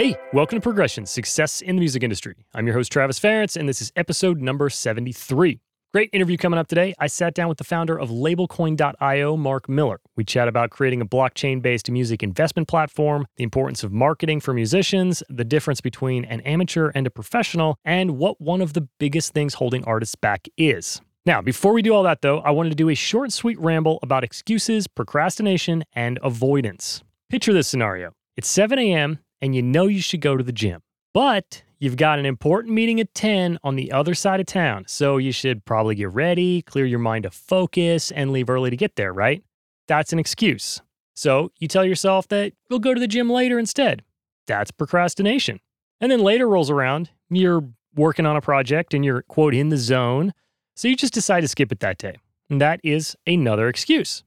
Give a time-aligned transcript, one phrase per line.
[0.00, 2.34] Hey, welcome to Progression Success in the Music Industry.
[2.54, 5.60] I'm your host, Travis Ference, and this is episode number 73.
[5.92, 6.94] Great interview coming up today.
[6.98, 10.00] I sat down with the founder of labelcoin.io, Mark Miller.
[10.16, 14.54] We chat about creating a blockchain based music investment platform, the importance of marketing for
[14.54, 19.34] musicians, the difference between an amateur and a professional, and what one of the biggest
[19.34, 21.02] things holding artists back is.
[21.26, 23.98] Now, before we do all that, though, I wanted to do a short sweet ramble
[24.02, 27.02] about excuses, procrastination, and avoidance.
[27.28, 30.82] Picture this scenario it's 7 a.m and you know you should go to the gym.
[31.12, 35.16] But you've got an important meeting at 10 on the other side of town, so
[35.16, 38.96] you should probably get ready, clear your mind to focus, and leave early to get
[38.96, 39.42] there, right?
[39.88, 40.80] That's an excuse.
[41.14, 44.02] So you tell yourself that you'll go to the gym later instead.
[44.46, 45.60] That's procrastination.
[46.00, 49.76] And then later rolls around, you're working on a project and you're, quote, in the
[49.76, 50.32] zone,
[50.76, 52.16] so you just decide to skip it that day.
[52.48, 54.24] And that is another excuse.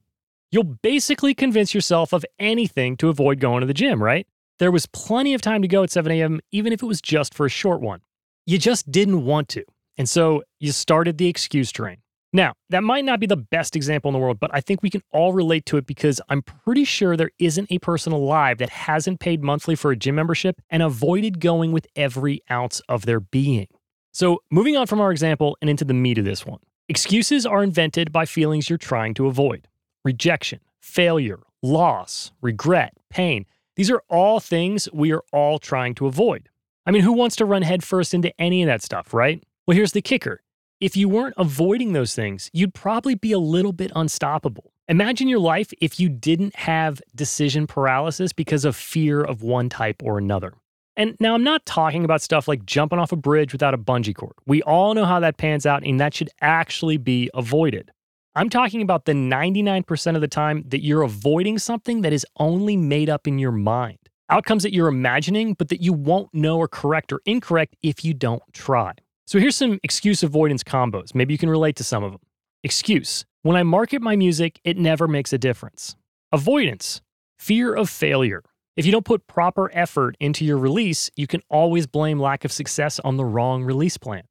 [0.50, 4.26] You'll basically convince yourself of anything to avoid going to the gym, right?
[4.58, 7.34] There was plenty of time to go at 7 a.m., even if it was just
[7.34, 8.00] for a short one.
[8.46, 9.64] You just didn't want to.
[9.96, 11.98] And so you started the excuse train.
[12.32, 14.90] Now, that might not be the best example in the world, but I think we
[14.90, 18.70] can all relate to it because I'm pretty sure there isn't a person alive that
[18.70, 23.20] hasn't paid monthly for a gym membership and avoided going with every ounce of their
[23.20, 23.68] being.
[24.12, 26.58] So, moving on from our example and into the meat of this one
[26.88, 29.68] excuses are invented by feelings you're trying to avoid
[30.04, 33.46] rejection, failure, loss, regret, pain.
[33.76, 36.48] These are all things we are all trying to avoid.
[36.86, 39.42] I mean, who wants to run headfirst into any of that stuff, right?
[39.66, 40.42] Well, here's the kicker.
[40.80, 44.72] If you weren't avoiding those things, you'd probably be a little bit unstoppable.
[44.88, 50.02] Imagine your life if you didn't have decision paralysis because of fear of one type
[50.04, 50.52] or another.
[50.96, 54.14] And now I'm not talking about stuff like jumping off a bridge without a bungee
[54.14, 54.34] cord.
[54.46, 57.90] We all know how that pans out, and that should actually be avoided.
[58.36, 62.76] I'm talking about the 99% of the time that you're avoiding something that is only
[62.76, 63.98] made up in your mind.
[64.28, 68.12] Outcomes that you're imagining, but that you won't know are correct or incorrect if you
[68.12, 68.92] don't try.
[69.26, 71.14] So here's some excuse avoidance combos.
[71.14, 72.20] Maybe you can relate to some of them.
[72.64, 75.94] Excuse When I market my music, it never makes a difference.
[76.32, 77.02] Avoidance
[77.38, 78.42] Fear of failure.
[78.76, 82.50] If you don't put proper effort into your release, you can always blame lack of
[82.50, 84.24] success on the wrong release plan.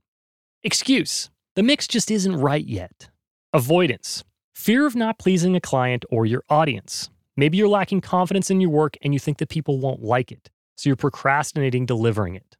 [0.64, 3.10] Excuse The mix just isn't right yet.
[3.56, 4.24] Avoidance
[4.56, 7.12] fear of not pleasing a client or your audience.
[7.38, 10.50] Maybe you're lacking confidence in your work and you think that people won't like it,
[10.76, 12.58] so you're procrastinating delivering it.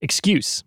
[0.00, 0.64] Excuse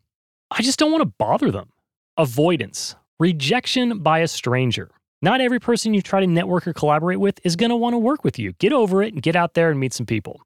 [0.50, 1.74] I just don't want to bother them.
[2.16, 4.92] Avoidance rejection by a stranger.
[5.22, 7.98] Not every person you try to network or collaborate with is going to want to
[7.98, 8.54] work with you.
[8.54, 10.40] Get over it and get out there and meet some people.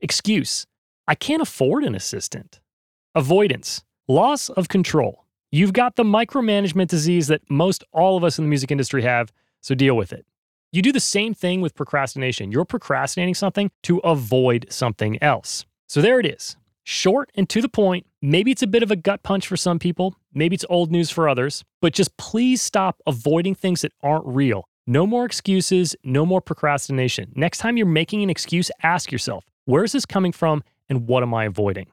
[0.00, 0.66] Excuse
[1.06, 2.58] I can't afford an assistant.
[3.14, 5.21] Avoidance loss of control.
[5.54, 9.30] You've got the micromanagement disease that most all of us in the music industry have,
[9.60, 10.24] so deal with it.
[10.72, 12.50] You do the same thing with procrastination.
[12.50, 15.66] You're procrastinating something to avoid something else.
[15.88, 16.56] So there it is.
[16.84, 18.06] Short and to the point.
[18.22, 20.14] Maybe it's a bit of a gut punch for some people.
[20.32, 21.64] Maybe it's old news for others.
[21.82, 24.64] But just please stop avoiding things that aren't real.
[24.86, 27.30] No more excuses, no more procrastination.
[27.34, 31.22] Next time you're making an excuse, ask yourself, where is this coming from and what
[31.22, 31.91] am I avoiding?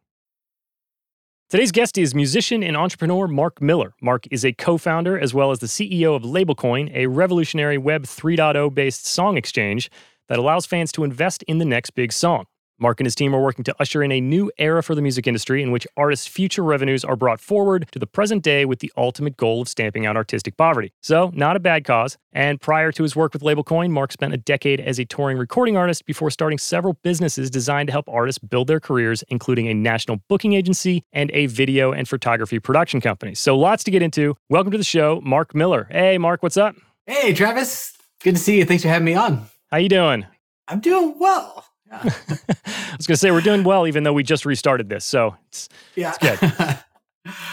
[1.49, 3.95] Today's guest is musician and entrepreneur Mark Miller.
[4.03, 8.03] Mark is a co founder as well as the CEO of Labelcoin, a revolutionary Web
[8.03, 9.89] 3.0 based song exchange
[10.27, 12.45] that allows fans to invest in the next big song.
[12.79, 15.27] Mark and his team are working to usher in a new era for the music
[15.27, 18.91] industry in which artists' future revenues are brought forward to the present day with the
[18.95, 20.93] ultimate goal of stamping out artistic poverty.
[21.01, 22.17] So, not a bad cause.
[22.31, 25.75] And prior to his work with Labelcoin, Mark spent a decade as a touring recording
[25.75, 30.17] artist before starting several businesses designed to help artists build their careers, including a national
[30.27, 33.35] booking agency and a video and photography production company.
[33.35, 34.35] So, lots to get into.
[34.49, 35.87] Welcome to the show, Mark Miller.
[35.91, 36.75] Hey, Mark, what's up?
[37.05, 37.97] Hey, Travis.
[38.23, 38.65] Good to see you.
[38.65, 39.47] Thanks for having me on.
[39.71, 40.25] How you doing?
[40.67, 41.65] I'm doing well.
[41.91, 45.05] I was going to say we're doing well, even though we just restarted this.
[45.05, 46.13] So it's, yeah.
[46.21, 46.79] it's good.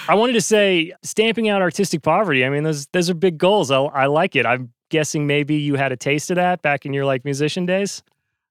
[0.08, 2.44] I wanted to say stamping out artistic poverty.
[2.44, 3.70] I mean, those those are big goals.
[3.70, 4.46] I, I like it.
[4.46, 8.02] I'm guessing maybe you had a taste of that back in your like musician days.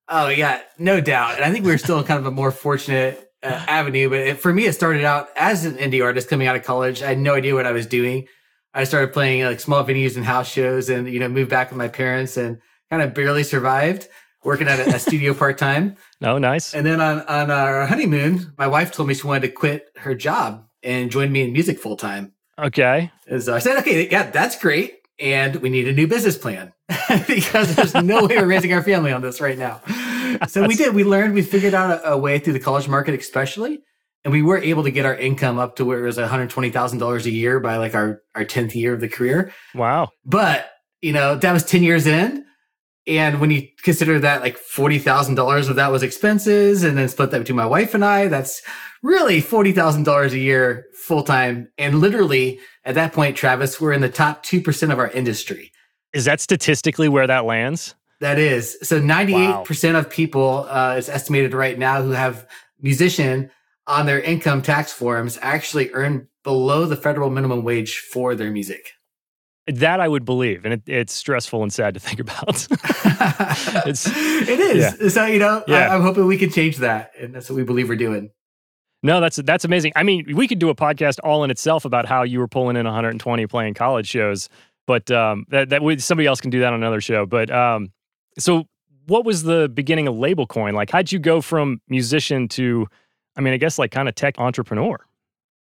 [0.07, 1.35] Oh yeah, no doubt.
[1.35, 4.09] And I think we were still kind of a more fortunate uh, avenue.
[4.09, 7.01] But it, for me, it started out as an indie artist coming out of college.
[7.01, 8.27] I had no idea what I was doing.
[8.73, 11.77] I started playing like small venues and house shows, and you know, moved back with
[11.77, 12.59] my parents, and
[12.89, 14.07] kind of barely survived
[14.45, 15.97] working at a, a studio part time.
[16.21, 16.73] Oh, nice.
[16.73, 20.15] And then on on our honeymoon, my wife told me she wanted to quit her
[20.15, 22.33] job and join me in music full time.
[22.57, 23.11] Okay.
[23.27, 24.95] And so I said, okay, yeah, that's great.
[25.19, 26.73] And we need a new business plan
[27.27, 29.81] because there's no way we're raising our family on this right now.
[30.47, 30.95] So we did.
[30.95, 33.81] We learned, we figured out a, a way through the college market, especially.
[34.23, 37.29] And we were able to get our income up to where it was $120,000 a
[37.29, 39.53] year by like our, our 10th year of the career.
[39.75, 40.09] Wow.
[40.25, 40.71] But,
[41.01, 42.45] you know, that was 10 years in.
[43.07, 47.39] And when you consider that like $40,000 of that was expenses and then split that
[47.39, 48.61] between my wife and I, that's
[49.03, 51.69] really $40,000 a year full time.
[51.77, 55.71] And literally at that point, Travis, we're in the top 2% of our industry.
[56.13, 57.93] Is that statistically where that lands?
[58.21, 58.77] That is.
[58.81, 59.99] So 98% wow.
[59.99, 62.47] of people uh, is estimated right now who have
[62.81, 63.51] musician
[63.87, 68.94] on their income tax forms actually earn below the federal minimum wage for their music.
[69.67, 72.67] That I would believe, and it, it's stressful and sad to think about.
[73.87, 74.95] it's it is.
[74.99, 75.07] Yeah.
[75.09, 75.89] So you know, yeah.
[75.89, 78.29] I, I'm hoping we can change that, and that's what we believe we're doing.
[79.05, 79.91] No, that's that's amazing.
[79.95, 82.75] I mean, we could do a podcast all in itself about how you were pulling
[82.75, 84.49] in 120 playing college shows,
[84.87, 87.25] but um, that that we, somebody else can do that on another show.
[87.25, 87.91] But um,
[88.39, 88.67] so,
[89.05, 90.73] what was the beginning of LabelCoin?
[90.73, 92.87] Like, how'd you go from musician to,
[93.35, 94.97] I mean, I guess like kind of tech entrepreneur?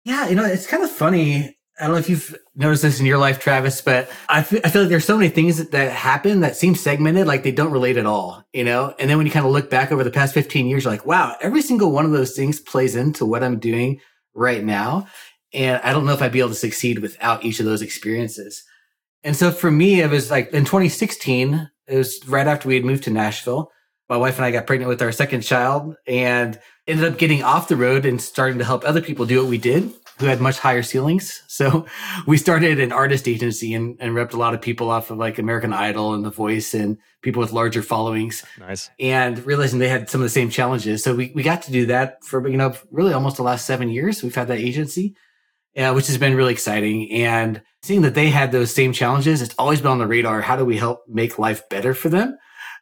[0.05, 1.57] Yeah, you know, it's kind of funny.
[1.79, 4.69] I don't know if you've noticed this in your life, Travis, but I feel, I
[4.69, 7.97] feel like there's so many things that, happen that seem segmented, like they don't relate
[7.97, 8.95] at all, you know?
[8.97, 11.05] And then when you kind of look back over the past 15 years, you're like,
[11.05, 13.99] wow, every single one of those things plays into what I'm doing
[14.33, 15.07] right now.
[15.53, 18.63] And I don't know if I'd be able to succeed without each of those experiences.
[19.23, 22.85] And so for me, it was like in 2016, it was right after we had
[22.85, 23.71] moved to Nashville.
[24.07, 26.57] My wife and I got pregnant with our second child and
[26.87, 29.57] ended up getting off the road and starting to help other people do what we
[29.57, 31.43] did who had much higher ceilings.
[31.47, 31.85] So
[32.27, 35.37] we started an artist agency and, and repped a lot of people off of like
[35.37, 38.43] American Idol and The Voice and people with larger followings.
[38.59, 38.89] Nice.
[38.99, 41.03] And realizing they had some of the same challenges.
[41.03, 43.89] So we, we got to do that for, you know, really almost the last seven
[43.89, 44.23] years.
[44.23, 45.15] We've had that agency,
[45.75, 47.11] uh, which has been really exciting.
[47.11, 50.41] And seeing that they had those same challenges, it's always been on the radar.
[50.41, 52.37] How do we help make life better for them?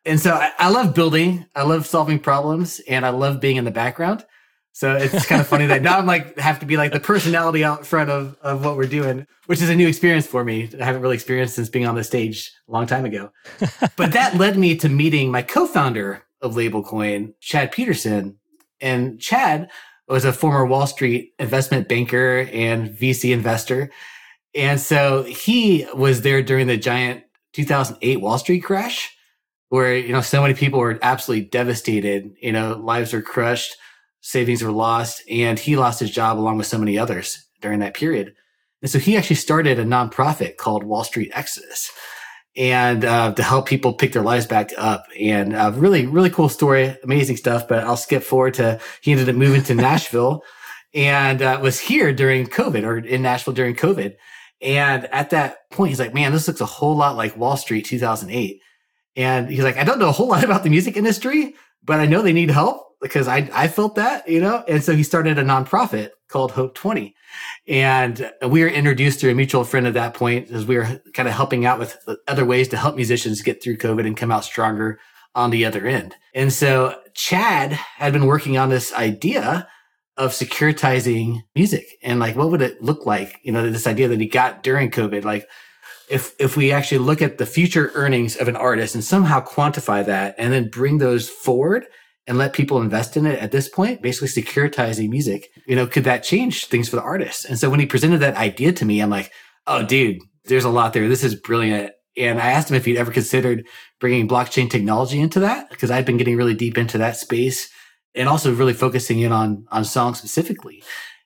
[0.05, 1.45] And so I, I love building.
[1.55, 4.25] I love solving problems and I love being in the background.
[4.73, 7.63] So it's kind of funny that now I'm like have to be like the personality
[7.63, 10.69] out front of of what we're doing, which is a new experience for me.
[10.79, 13.31] I haven't really experienced since being on the stage a long time ago.
[13.95, 18.37] but that led me to meeting my co-founder of LabelCoin, Chad Peterson.
[18.81, 19.69] And Chad
[20.09, 23.91] was a former Wall Street investment banker and VC investor.
[24.53, 27.23] And so he was there during the giant
[27.53, 29.15] 2008 Wall Street crash
[29.69, 33.75] where, you know, so many people were absolutely devastated, you know, lives were crushed
[34.23, 37.93] savings were lost, and he lost his job along with so many others during that
[37.93, 38.33] period.
[38.81, 41.91] And so he actually started a nonprofit called Wall Street Exodus
[42.55, 45.05] and uh, to help people pick their lives back up.
[45.19, 47.67] And uh, really, really cool story, amazing stuff.
[47.67, 50.43] But I'll skip forward to he ended up moving to Nashville
[50.93, 54.15] and uh, was here during COVID or in Nashville during COVID.
[54.61, 57.85] And at that point, he's like, man, this looks a whole lot like Wall Street
[57.85, 58.61] 2008.
[59.15, 62.05] And he's like, I don't know a whole lot about the music industry, but I
[62.05, 64.63] know they need help because I, I felt that, you know?
[64.67, 67.13] And so he started a nonprofit called Hope 20.
[67.67, 71.27] And we were introduced through a mutual friend at that point as we were kind
[71.27, 74.45] of helping out with other ways to help musicians get through COVID and come out
[74.45, 74.99] stronger
[75.35, 76.15] on the other end.
[76.33, 79.67] And so Chad had been working on this idea
[80.15, 83.39] of securitizing music and like, what would it look like?
[83.43, 85.47] You know, this idea that he got during COVID, like,
[86.09, 90.05] if if we actually look at the future earnings of an artist and somehow quantify
[90.05, 91.85] that and then bring those forward
[92.25, 96.05] and let people invest in it at this point, basically securitizing music, you know, could
[96.05, 97.45] that change things for the artist?
[97.45, 99.31] And so when he presented that idea to me, I'm like,
[99.67, 101.09] oh, dude, there's a lot there.
[101.09, 101.91] This is brilliant.
[102.15, 103.65] And I asked him if he'd ever considered
[103.99, 107.69] bringing blockchain technology into that because I've been getting really deep into that space
[108.15, 110.83] and also really focusing in on on songs specifically.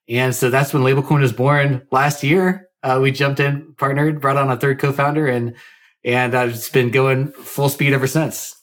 [0.07, 2.69] And so that's when LabelCoin was born last year.
[2.81, 5.55] Uh, we jumped in, partnered, brought on a third co-founder, and
[6.03, 8.56] and uh, it's been going full speed ever since.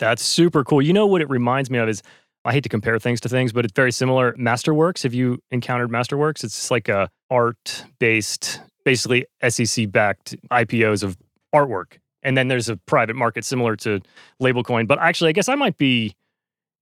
[0.00, 0.82] That's super cool.
[0.82, 2.02] You know what it reminds me of is
[2.44, 4.32] I hate to compare things to things, but it's very similar.
[4.32, 5.02] Masterworks.
[5.02, 6.42] Have you encountered Masterworks?
[6.42, 11.18] It's like a art based, basically SEC backed IPOs of
[11.54, 11.98] artwork.
[12.22, 14.00] And then there's a private market similar to
[14.42, 14.88] LabelCoin.
[14.88, 16.14] But actually, I guess I might be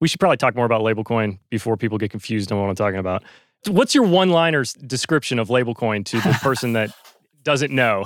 [0.01, 3.01] We should probably talk more about LabelCoin before people get confused on what I'm talking
[3.01, 3.25] about.
[3.67, 6.93] What's your one-liner description of LabelCoin to the person that
[7.43, 8.05] doesn't know?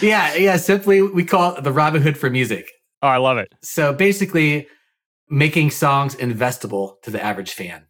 [0.00, 0.56] yeah, yeah.
[0.56, 2.70] Simply, we call it the Robin Hood for music.
[3.02, 3.52] Oh, I love it.
[3.62, 4.68] So basically,
[5.28, 7.86] making songs investable to the average fan.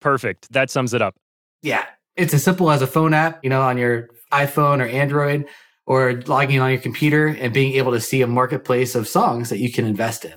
[0.00, 0.52] Perfect.
[0.52, 1.16] That sums it up.
[1.62, 1.84] Yeah,
[2.16, 5.46] it's as simple as a phone app, you know, on your iPhone or Android,
[5.86, 9.58] or logging on your computer and being able to see a marketplace of songs that
[9.58, 10.34] you can invest in.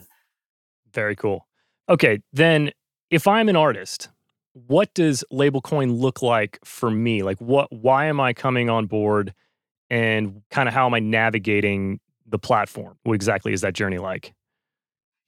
[0.94, 1.48] Very cool.
[1.90, 2.72] Okay, then
[3.10, 4.10] if I'm an artist,
[4.54, 7.24] what does LabelCoin look like for me?
[7.24, 9.34] Like what why am I coming on board
[9.90, 12.00] and kind of how am I navigating
[12.34, 12.98] the platform?
[13.04, 14.34] What exactly is that journey like?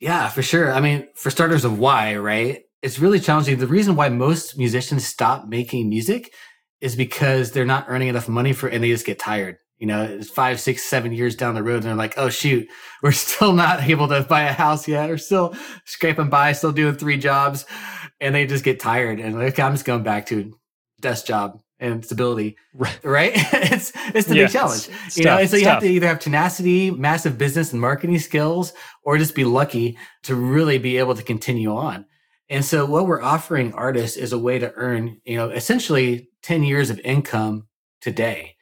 [0.01, 0.73] Yeah, for sure.
[0.73, 2.63] I mean, for starters of why, right?
[2.81, 3.57] It's really challenging.
[3.57, 6.33] The reason why most musicians stop making music
[6.81, 9.57] is because they're not earning enough money for and they just get tired.
[9.77, 12.67] You know, it's five, six, seven years down the road, and they're like, "Oh shoot,
[13.03, 15.09] we're still not able to buy a house yet.
[15.09, 17.65] We're still scraping by, still doing three jobs,"
[18.21, 20.53] and they just get tired and like, "I'm just going back to
[21.01, 22.99] desk job and stability." Right?
[23.03, 23.31] right?
[23.35, 25.37] it's it's the yeah, big challenge, you know.
[25.37, 29.35] And so you have to either have tenacity, massive business and marketing skills, or just
[29.35, 32.05] be lucky to really be able to continue on.
[32.49, 36.63] And so what we're offering artists is a way to earn, you know, essentially 10
[36.63, 37.67] years of income
[38.01, 38.55] today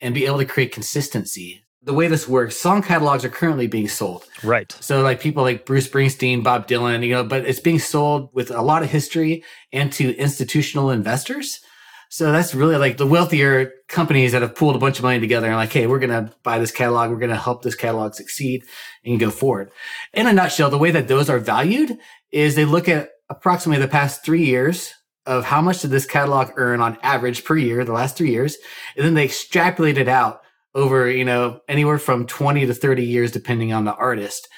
[0.00, 1.62] and be able to create consistency.
[1.82, 4.24] The way this works, song catalogs are currently being sold.
[4.42, 4.70] Right.
[4.80, 8.50] So like people like Bruce Springsteen, Bob Dylan, you know, but it's being sold with
[8.50, 11.60] a lot of history and to institutional investors.
[12.08, 15.48] So that's really like the wealthier companies that have pooled a bunch of money together
[15.48, 17.10] and like, hey, we're going to buy this catalog.
[17.10, 18.64] We're going to help this catalog succeed
[19.04, 19.70] and go forward.
[20.14, 21.98] In a nutshell, the way that those are valued
[22.30, 24.92] is they look at approximately the past three years
[25.26, 28.56] of how much did this catalog earn on average per year, the last three years,
[28.96, 30.40] and then they extrapolate it out
[30.74, 34.48] over, you know, anywhere from 20 to 30 years, depending on the artist.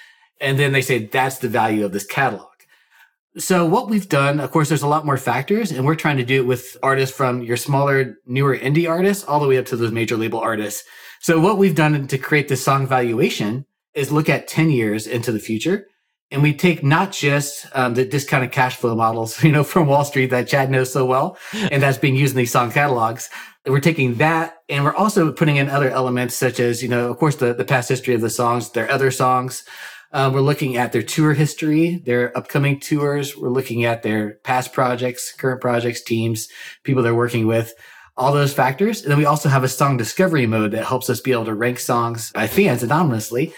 [0.40, 2.48] And then they say that's the value of this catalog.
[3.38, 6.25] So what we've done, of course, there's a lot more factors, and we're trying to
[6.25, 9.76] do it with artists from your smaller, newer indie artists all the way up to
[9.76, 10.83] those major label artists.
[11.21, 13.64] So what we've done to create this song valuation
[13.95, 15.87] is look at 10 years into the future
[16.30, 20.04] and we take not just um, the discounted cash flow models, you know, from Wall
[20.04, 21.38] Street that Chad knows so well,
[21.71, 23.30] and that's being used in these song catalogs.
[23.66, 27.18] We're taking that, and we're also putting in other elements such as, you know, of
[27.18, 29.64] course, the, the past history of the songs, their other songs.
[30.12, 33.37] Um, we're looking at their tour history, their upcoming tours.
[33.37, 36.49] We're looking at their past projects, current projects, teams,
[36.83, 37.75] people they're working with
[38.17, 39.03] all those factors.
[39.03, 41.55] And then we also have a song discovery mode that helps us be able to
[41.55, 43.53] rank songs by fans anonymously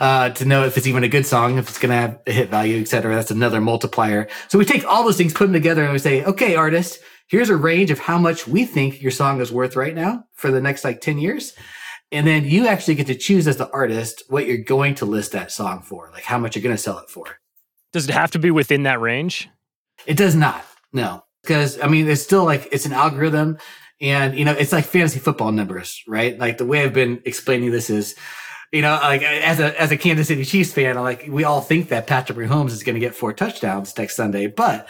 [0.00, 2.32] uh, to know if it's even a good song, if it's going to have a
[2.32, 3.14] hit value, et cetera.
[3.14, 4.28] That's another multiplier.
[4.48, 7.48] So we take all those things, put them together, and we say, okay, artist, here's
[7.48, 10.60] a range of how much we think your song is worth right now for the
[10.60, 11.54] next like 10 years.
[12.12, 15.32] And then you actually get to choose as the artist what you're going to list
[15.32, 17.24] that song for, like how much you're going to sell it for.
[17.92, 19.48] Does it have to be within that range?
[20.06, 20.64] It does not.
[20.92, 21.24] No.
[21.42, 23.58] Because I mean, it's still like it's an algorithm
[24.00, 26.38] and, you know, it's like fantasy football numbers, right?
[26.38, 28.14] Like the way I've been explaining this is,
[28.72, 31.88] you know, like as a, as a Kansas City Chiefs fan, like we all think
[31.88, 34.88] that Patrick Mahomes is going to get four touchdowns next Sunday, but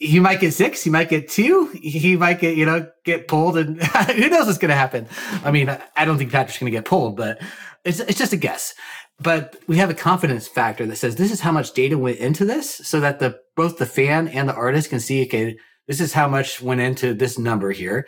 [0.00, 3.58] he might get six, he might get two, he might get, you know, get pulled
[3.58, 5.06] and who knows what's going to happen.
[5.44, 7.40] I mean, I don't think Patrick's going to get pulled, but
[7.84, 8.74] it's, it's just a guess.
[9.20, 12.46] But we have a confidence factor that says this is how much data went into
[12.46, 16.14] this so that the, both the fan and the artist can see, okay, this is
[16.14, 18.06] how much went into this number here.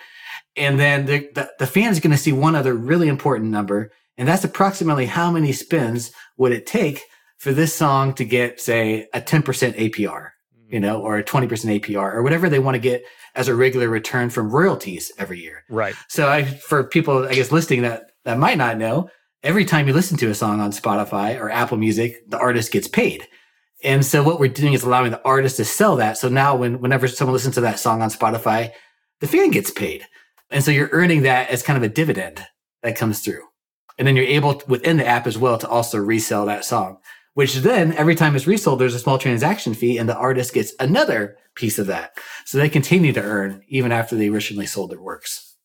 [0.57, 3.91] And then the, the, the fan is going to see one other really important number,
[4.17, 7.03] and that's approximately how many spins would it take
[7.37, 9.43] for this song to get, say, a 10%
[9.75, 10.31] APR,
[10.73, 13.89] you know, or a 20% APR, or whatever they want to get as a regular
[13.89, 15.65] return from royalties every year.
[15.69, 15.95] Right.
[16.09, 19.11] So I, for people, I guess, listening that, that might not know,
[19.43, 22.89] every time you listen to a song on Spotify or Apple Music, the artist gets
[22.89, 23.29] paid.
[23.85, 26.17] And so what we're doing is allowing the artist to sell that.
[26.17, 28.71] So now when, whenever someone listens to that song on Spotify,
[29.21, 30.07] the fan gets paid.
[30.51, 32.45] And so you're earning that as kind of a dividend
[32.83, 33.43] that comes through.
[33.99, 36.99] And then you're able to, within the app as well to also resell that song,
[37.35, 40.75] which then every time it's resold, there's a small transaction fee and the artist gets
[40.81, 42.13] another piece of that.
[42.45, 45.57] So they continue to earn even after they originally sold their works.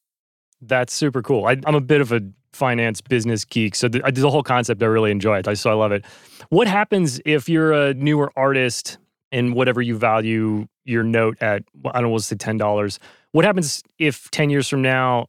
[0.62, 1.46] That's super cool.
[1.46, 2.22] I, am a bit of a
[2.54, 3.76] finance business geek.
[3.76, 5.48] So the, the whole concept, I really enjoy it.
[5.48, 6.04] I, so I love it.
[6.50, 8.98] What happens if you're a newer artist
[9.32, 13.00] and whatever you value your note at, I don't know, we'll say $10
[13.32, 15.28] what happens if 10 years from now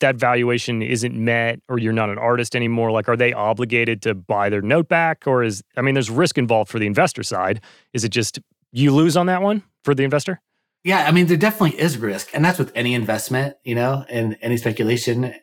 [0.00, 2.90] that valuation isn't met or you're not an artist anymore?
[2.90, 5.26] Like, are they obligated to buy their note back?
[5.26, 7.60] Or is, I mean, there's risk involved for the investor side.
[7.92, 8.38] Is it just
[8.72, 10.40] you lose on that one for the investor?
[10.84, 12.30] Yeah, I mean, there definitely is risk.
[12.32, 15.34] And that's with any investment, you know, and any speculation.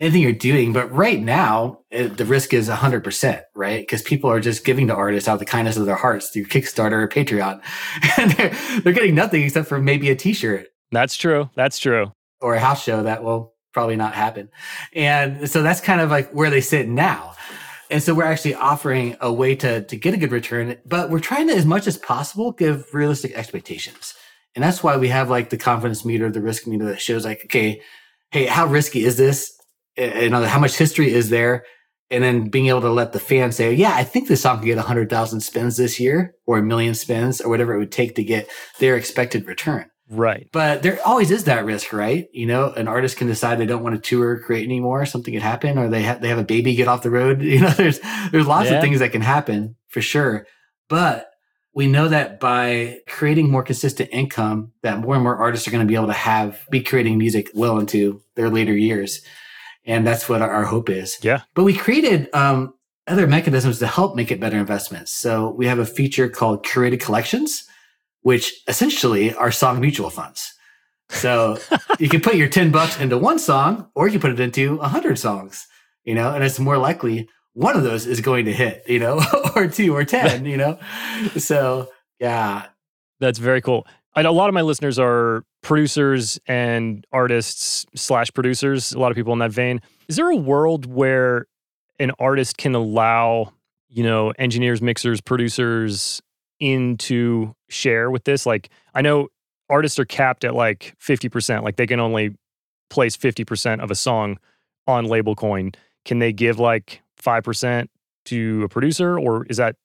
[0.00, 0.72] anything you're doing.
[0.72, 3.80] But right now, it, the risk is 100%, right?
[3.80, 6.46] Because people are just giving to artists out of the kindness of their hearts through
[6.46, 7.62] Kickstarter or Patreon.
[8.18, 10.68] and they're, they're getting nothing except for maybe a t shirt.
[10.90, 11.50] That's true.
[11.54, 12.12] That's true.
[12.40, 14.48] Or a house show that will probably not happen.
[14.92, 17.34] And so that's kind of like where they sit now.
[17.90, 21.18] And so we're actually offering a way to, to get a good return, but we're
[21.18, 24.14] trying to, as much as possible, give realistic expectations.
[24.54, 27.42] And that's why we have like the confidence meter, the risk meter that shows like,
[27.46, 27.82] okay,
[28.30, 29.52] hey, how risky is this?
[29.96, 31.64] And how much history is there?
[32.10, 34.66] And then being able to let the fan say, yeah, I think this song can
[34.66, 38.24] get 100,000 spins this year or a million spins or whatever it would take to
[38.24, 38.48] get
[38.78, 39.89] their expected return.
[40.10, 40.48] Right.
[40.52, 42.28] But there always is that risk, right?
[42.32, 45.06] You know, an artist can decide they don't want to tour or create anymore.
[45.06, 47.40] Something could happen, or they have they have a baby get off the road.
[47.50, 48.00] You know, there's
[48.30, 48.76] there's lots yeah.
[48.76, 50.46] of things that can happen for sure.
[50.88, 51.30] But
[51.74, 55.86] we know that by creating more consistent income, that more and more artists are going
[55.86, 59.22] to be able to have be creating music well into their later years,
[59.84, 61.18] and that's what our, our hope is.
[61.22, 61.42] Yeah.
[61.54, 62.74] But we created um,
[63.06, 65.12] other mechanisms to help make it better investments.
[65.12, 67.68] So we have a feature called curated collections
[68.22, 70.52] which essentially are song mutual funds.
[71.10, 71.58] So
[71.98, 74.76] you can put your 10 bucks into one song or you can put it into
[74.76, 75.66] 100 songs,
[76.04, 79.20] you know, and it's more likely one of those is going to hit, you know,
[79.56, 80.78] or two or 10, you know.
[81.36, 82.66] So, yeah.
[83.18, 83.86] That's very cool.
[84.16, 89.16] Know a lot of my listeners are producers and artists slash producers, a lot of
[89.16, 89.80] people in that vein.
[90.08, 91.46] Is there a world where
[91.98, 93.52] an artist can allow,
[93.88, 96.20] you know, engineers, mixers, producers,
[96.60, 98.46] into share with this?
[98.46, 99.28] Like, I know
[99.68, 102.36] artists are capped at like 50%, like they can only
[102.90, 104.38] place 50% of a song
[104.86, 105.74] on LabelCoin.
[106.04, 107.88] Can they give like 5%
[108.26, 109.76] to a producer or is that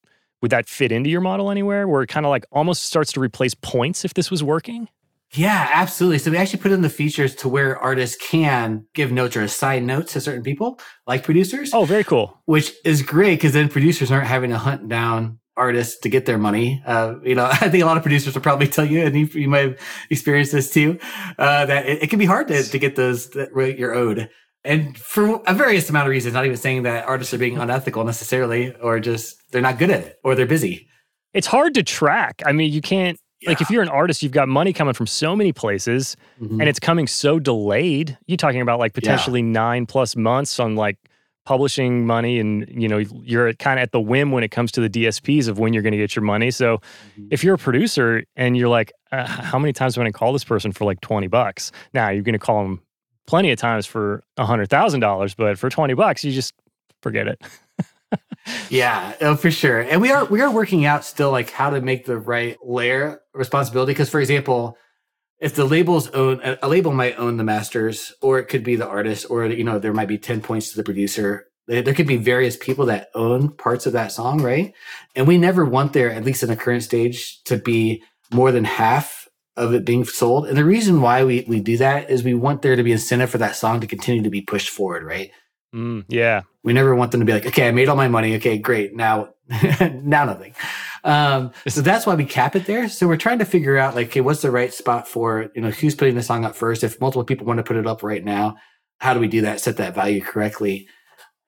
[0.42, 3.20] would that fit into your model anywhere where it kind of like almost starts to
[3.20, 4.90] replace points if this was working?
[5.34, 6.20] Yeah, absolutely.
[6.20, 9.86] So we actually put in the features to where artists can give notes or assign
[9.86, 11.72] notes to certain people, like producers.
[11.74, 12.40] Oh, very cool.
[12.46, 16.38] Which is great because then producers aren't having to hunt down artists to get their
[16.38, 16.82] money.
[16.86, 19.26] Uh, you know, I think a lot of producers will probably tell you, and you,
[19.28, 21.00] you might have experienced this too,
[21.38, 24.30] uh, that it, it, can be hard to, to get those that you're owed.
[24.64, 28.04] And for a various amount of reasons, not even saying that artists are being unethical
[28.04, 30.90] necessarily, or just they're not good at it, or they're busy.
[31.34, 32.42] It's hard to track.
[32.46, 33.50] I mean, you can't, yeah.
[33.50, 36.60] like, if you're an artist, you've got money coming from so many places mm-hmm.
[36.60, 38.18] and it's coming so delayed.
[38.26, 39.48] You're talking about like potentially yeah.
[39.48, 40.98] nine plus months on like,
[41.46, 44.82] publishing money and you know you're kind of at the whim when it comes to
[44.82, 46.52] the DSPs of when you're going to get your money.
[46.52, 47.28] So mm-hmm.
[47.32, 50.20] if you're a producer and you're like, uh, how many times am I going to
[50.20, 51.72] call this person for like 20 bucks?
[51.94, 52.82] Now you're going to call them
[53.28, 56.54] plenty of times for a hundred thousand dollars, but for 20 bucks, you just
[57.02, 57.42] forget it.
[58.70, 59.82] yeah, oh, for sure.
[59.82, 63.22] And we are we are working out still like how to make the right layer
[63.34, 63.94] responsibility.
[63.94, 64.78] Because for example,
[65.40, 68.88] if the labels own a label might own the masters or it could be the
[68.88, 71.48] artist or you know there might be 10 points to the producer.
[71.68, 74.74] There could be various people that own parts of that song right?
[75.16, 78.66] And we never want there at least in the current stage to be more than
[78.66, 80.48] half of it being sold.
[80.48, 83.30] And the reason why we, we do that is we want there to be incentive
[83.30, 85.32] for that song to continue to be pushed forward right?
[85.74, 86.44] Mm, yeah.
[86.64, 88.36] We never want them to be like okay i made all my money.
[88.36, 88.96] Okay great.
[88.96, 89.34] Now
[89.80, 90.56] now nothing
[91.06, 92.90] um, so that's why we cap it there.
[92.90, 95.70] So we're trying to figure out like, okay, what's the right spot for, you know,
[95.70, 96.84] who's putting the song up first?
[96.84, 98.58] If multiple people want to put it up right now,
[98.98, 99.60] how do we do that?
[99.60, 100.88] Set that value correctly.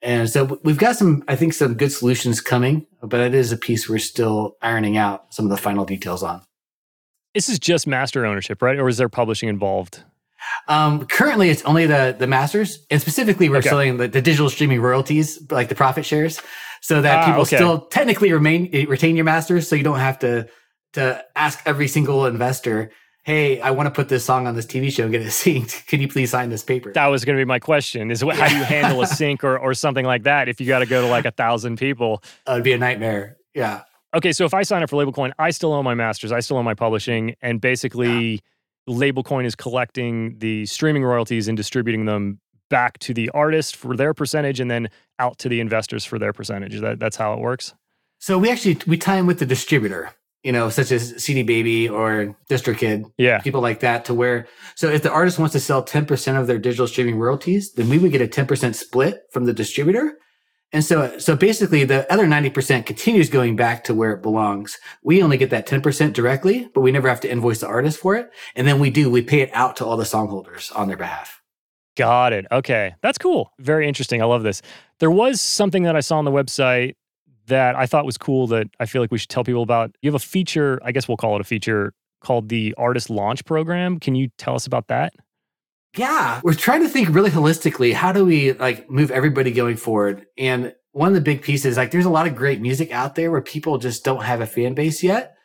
[0.03, 3.57] And so we've got some, I think, some good solutions coming, but it is a
[3.57, 6.43] piece we're still ironing out some of the final details on.
[7.33, 8.77] This is just master ownership, right?
[8.77, 10.03] Or is there publishing involved?
[10.67, 13.69] Um, currently, it's only the the masters, and specifically, we're okay.
[13.69, 16.41] selling the, the, digital streaming royalties, like the profit shares
[16.81, 17.57] so that ah, people okay.
[17.57, 20.47] still technically remain eh, retain your masters, so you don't have to
[20.93, 22.91] to ask every single investor,
[23.23, 25.85] "Hey, I want to put this song on this TV show and get it synced.
[25.87, 28.47] Can you please sign this paper?" That was going to be my question: is how
[28.47, 31.01] do you handle a sync or or something like that if you got to go
[31.01, 32.23] to like a thousand people?
[32.47, 33.37] Uh, it'd be a nightmare.
[33.53, 33.83] Yeah.
[34.15, 36.31] Okay, so if I sign up for LabelCoin, I still own my masters.
[36.31, 38.35] I still own my publishing, and basically.
[38.35, 38.39] Yeah.
[38.89, 44.13] LabelCoin is collecting the streaming royalties and distributing them back to the artist for their
[44.13, 46.79] percentage and then out to the investors for their percentage.
[46.79, 47.73] That, that's how it works.
[48.19, 50.11] So we actually we tie in with the distributor,
[50.43, 54.05] you know, such as CD Baby or DistroKid, yeah, people like that.
[54.05, 57.17] To where so if the artist wants to sell ten percent of their digital streaming
[57.17, 60.17] royalties, then we would get a ten percent split from the distributor.
[60.73, 64.77] And so, so basically the other 90% continues going back to where it belongs.
[65.01, 68.15] We only get that 10% directly, but we never have to invoice the artist for
[68.15, 68.29] it.
[68.53, 71.41] And then we do, we pay it out to all the songholders on their behalf.
[71.97, 72.45] Got it.
[72.51, 72.93] Okay.
[73.01, 73.51] That's cool.
[73.59, 74.21] Very interesting.
[74.21, 74.61] I love this.
[74.99, 76.93] There was something that I saw on the website
[77.47, 79.95] that I thought was cool that I feel like we should tell people about.
[80.01, 83.43] You have a feature, I guess we'll call it a feature called the Artist Launch
[83.45, 83.99] Program.
[83.99, 85.13] Can you tell us about that?
[85.97, 87.93] Yeah, we're trying to think really holistically.
[87.93, 90.27] How do we like move everybody going forward?
[90.37, 93.31] And one of the big pieces, like there's a lot of great music out there
[93.31, 95.35] where people just don't have a fan base yet,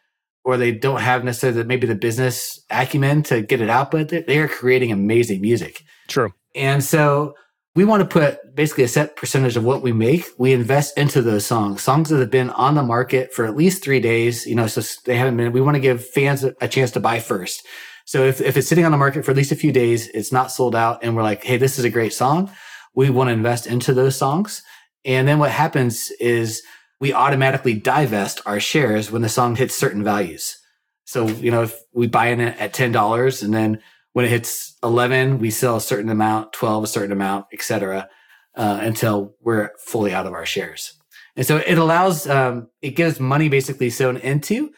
[0.45, 4.09] or they don't have necessarily the, maybe the business acumen to get it out, but
[4.09, 5.83] they are creating amazing music.
[6.09, 6.33] True.
[6.55, 7.35] And so
[7.75, 10.27] we want to put basically a set percentage of what we make.
[10.39, 13.83] We invest into those songs, songs that have been on the market for at least
[13.83, 14.45] three days.
[14.45, 17.19] You know, so they haven't been, we want to give fans a, chance to buy
[17.19, 17.67] first.
[18.05, 20.33] So if, if it's sitting on the market for at least a few days, it's
[20.33, 22.51] not sold out and we're like, Hey, this is a great song.
[22.95, 24.63] We want to invest into those songs.
[25.05, 26.63] And then what happens is
[27.01, 30.57] we automatically divest our shares when the song hits certain values.
[31.05, 33.81] So, you know, if we buy in at $10 and then
[34.13, 38.09] when it hits 11, we sell a certain amount, 12, a certain amount, etc.,
[38.55, 40.99] uh, until we're fully out of our shares.
[41.37, 44.73] And so it allows, um, it gives money basically sewn into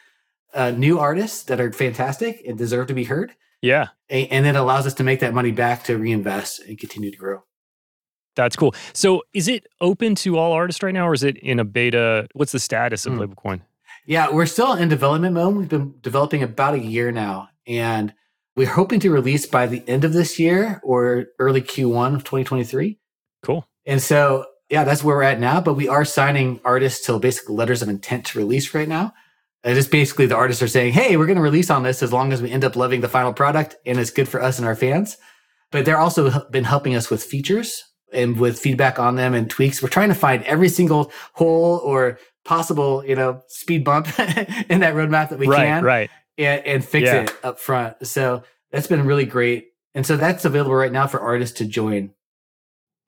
[0.55, 3.35] uh, new artists that are fantastic and deserve to be heard.
[3.61, 3.89] Yeah.
[4.09, 7.43] And it allows us to make that money back to reinvest and continue to grow.
[8.37, 8.75] That's cool.
[8.93, 12.29] So is it open to all artists right now or is it in a beta?
[12.35, 13.37] What's the status of mm.
[13.37, 13.63] Coin?
[14.07, 15.57] Yeah, we're still in development mode.
[15.57, 17.49] We've been developing about a year now.
[17.67, 18.13] And
[18.57, 22.99] we're hoping to release by the end of this year or early Q1 of 2023.
[23.43, 23.67] Cool.
[23.85, 25.61] And so, yeah, that's where we're at now.
[25.61, 29.13] But we are signing artists to basically letters of intent to release right now.
[29.65, 32.13] And just basically the artists are saying, hey, we're going to release on this as
[32.13, 34.69] long as we end up loving the final product and it's good for us and
[34.69, 35.17] our fans.
[35.73, 39.83] But they're also been helping us with features and with feedback on them and tweaks.
[39.83, 44.07] We're trying to find every single hole or possible, you know, speed bump
[44.69, 45.83] in that roadmap that we right, can.
[45.83, 46.11] Right.
[46.37, 47.23] And, and fix yeah.
[47.23, 48.07] it up front.
[48.07, 48.43] So
[48.73, 49.69] that's been really great.
[49.95, 52.13] And so that's available right now for artists to join.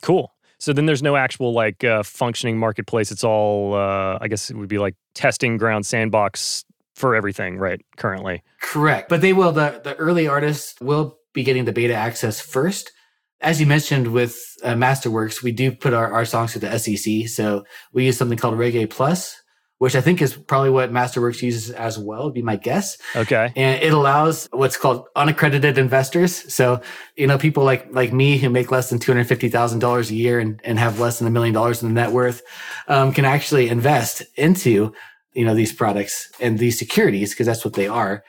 [0.03, 0.31] Cool.
[0.59, 3.11] So then there's no actual like uh, functioning marketplace.
[3.11, 7.81] It's all, uh, I guess it would be like testing ground sandbox for everything, right?
[7.97, 8.43] Currently.
[8.63, 9.09] Correct.
[9.09, 12.93] But they will, the, the early artists will be getting the beta access first.
[13.41, 17.29] As you mentioned with uh, Masterworks, we do put our, our songs to the SEC.
[17.29, 18.87] So we use something called Reg A+,
[19.79, 22.97] which I think is probably what Masterworks uses as well, would be my guess.
[23.15, 23.53] Okay.
[23.55, 26.53] And it allows what's called unaccredited investors.
[26.53, 26.81] So,
[27.17, 30.79] you know, people like, like me who make less than $250,000 a year and, and
[30.79, 32.43] have less than a million dollars in the net worth,
[32.89, 34.95] um, can actually invest into,
[35.35, 38.25] you know, these products and these securities because that's what they are.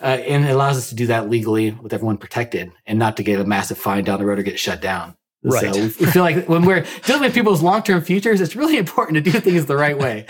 [0.00, 3.22] Uh, and it allows us to do that legally with everyone protected and not to
[3.22, 5.16] get a massive fine down the road or get shut down.
[5.52, 5.74] Right.
[5.74, 9.14] So we feel like when we're dealing with people's long term futures, it's really important
[9.14, 10.26] to do things the right way.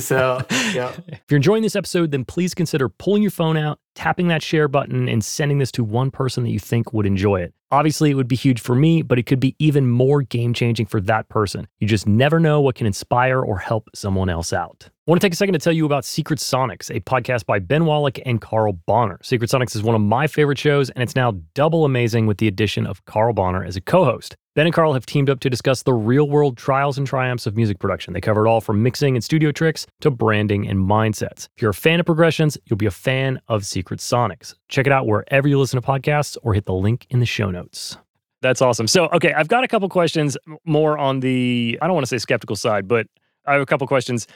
[0.00, 0.44] So,
[0.74, 0.92] yeah.
[1.06, 4.66] If you're enjoying this episode, then please consider pulling your phone out, tapping that share
[4.66, 7.54] button, and sending this to one person that you think would enjoy it.
[7.70, 10.86] Obviously, it would be huge for me, but it could be even more game changing
[10.86, 11.68] for that person.
[11.78, 14.88] You just never know what can inspire or help someone else out.
[15.08, 17.60] I want to take a second to tell you about Secret Sonics, a podcast by
[17.60, 19.18] Ben Wallach and Carl Bonner.
[19.22, 22.46] Secret Sonics is one of my favorite shows, and it's now double amazing with the
[22.46, 24.36] addition of Carl Bonner as a co host.
[24.54, 27.56] Ben and Carl have teamed up to discuss the real world trials and triumphs of
[27.56, 28.12] music production.
[28.12, 31.48] They cover it all from mixing and studio tricks to branding and mindsets.
[31.56, 34.56] If you're a fan of progressions, you'll be a fan of Secret Sonics.
[34.68, 37.50] Check it out wherever you listen to podcasts or hit the link in the show
[37.50, 37.96] notes.
[38.42, 38.86] That's awesome.
[38.86, 42.18] So, okay, I've got a couple questions more on the, I don't want to say
[42.18, 43.06] skeptical side, but
[43.48, 44.26] I have a couple questions.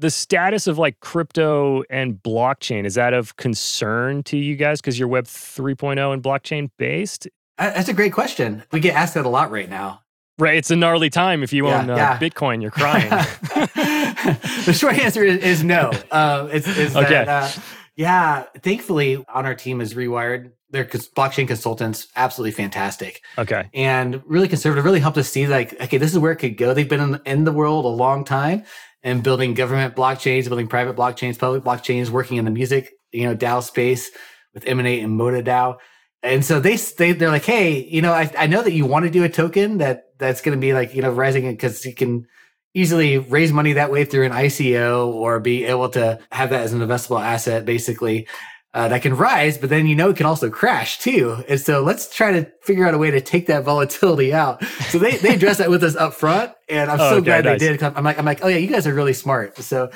[0.00, 4.98] The status of like crypto and blockchain, is that of concern to you guys because
[4.98, 7.26] you're Web 3.0 and blockchain based?
[7.58, 8.62] That's a great question.
[8.70, 10.02] We get asked that a lot right now.
[10.38, 10.56] Right.
[10.56, 11.42] It's a gnarly time.
[11.42, 12.18] If you yeah, own uh, yeah.
[12.18, 13.10] Bitcoin, you're crying.
[13.10, 15.90] the short answer is, is no.
[16.12, 17.24] Uh, it's, it's okay.
[17.24, 17.60] That, uh,
[17.96, 18.44] yeah.
[18.62, 20.52] Thankfully, on our team is Rewired.
[20.70, 23.22] They're blockchain consultants, absolutely fantastic.
[23.38, 23.70] Okay.
[23.72, 26.74] And really conservative, really helped us see like, okay, this is where it could go.
[26.74, 28.64] They've been in, in the world a long time
[29.02, 33.36] and building government blockchains, building private blockchains, public blockchains, working in the music, you know,
[33.36, 34.10] DAO space
[34.54, 35.78] with Emanate and Moda DAO
[36.22, 39.04] and so they they they're like, hey, you know, I, I know that you want
[39.04, 41.94] to do a token that that's going to be like you know rising because you
[41.94, 42.26] can
[42.74, 46.72] easily raise money that way through an ICO or be able to have that as
[46.72, 48.26] an investable asset, basically.
[48.74, 51.42] Uh, that can rise, but then you know it can also crash too.
[51.48, 54.62] And so let's try to figure out a way to take that volatility out.
[54.88, 57.44] So they they address that with us up front, and I'm oh, so okay, glad
[57.46, 57.60] nice.
[57.60, 57.82] they did.
[57.82, 59.56] I'm like I'm like, oh yeah, you guys are really smart.
[59.56, 59.90] So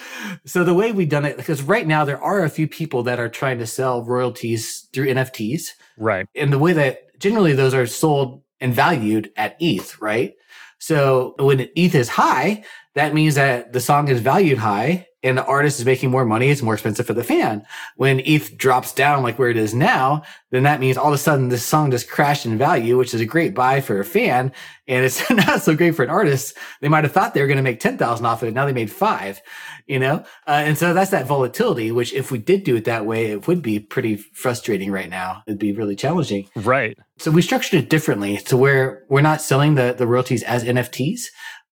[0.47, 3.21] so the way we've done it, because right now there are a few people that
[3.21, 5.73] are trying to sell royalties through NFTs.
[5.99, 6.27] Right.
[6.35, 10.33] And the way that generally those are sold and valued at ETH, right?
[10.79, 15.45] So when ETH is high, that means that the song is valued high and the
[15.45, 17.65] artist is making more money, it's more expensive for the fan.
[17.97, 21.19] When ETH drops down like where it is now, then that means all of a
[21.19, 24.53] sudden this song just crashed in value, which is a great buy for a fan.
[24.89, 26.57] And it's not so great for an artist.
[26.81, 28.55] They might have thought they were going to make 10,000 off of it.
[28.55, 29.41] Now they made five,
[29.87, 30.25] you know?
[30.47, 33.47] Uh, and so that's that volatility, which if we did do it that way, it
[33.47, 35.43] would be pretty frustrating right now.
[35.47, 36.49] It'd be really challenging.
[36.57, 36.99] Right.
[37.19, 41.27] So we structured it differently to where we're not selling the, the royalties as NFTs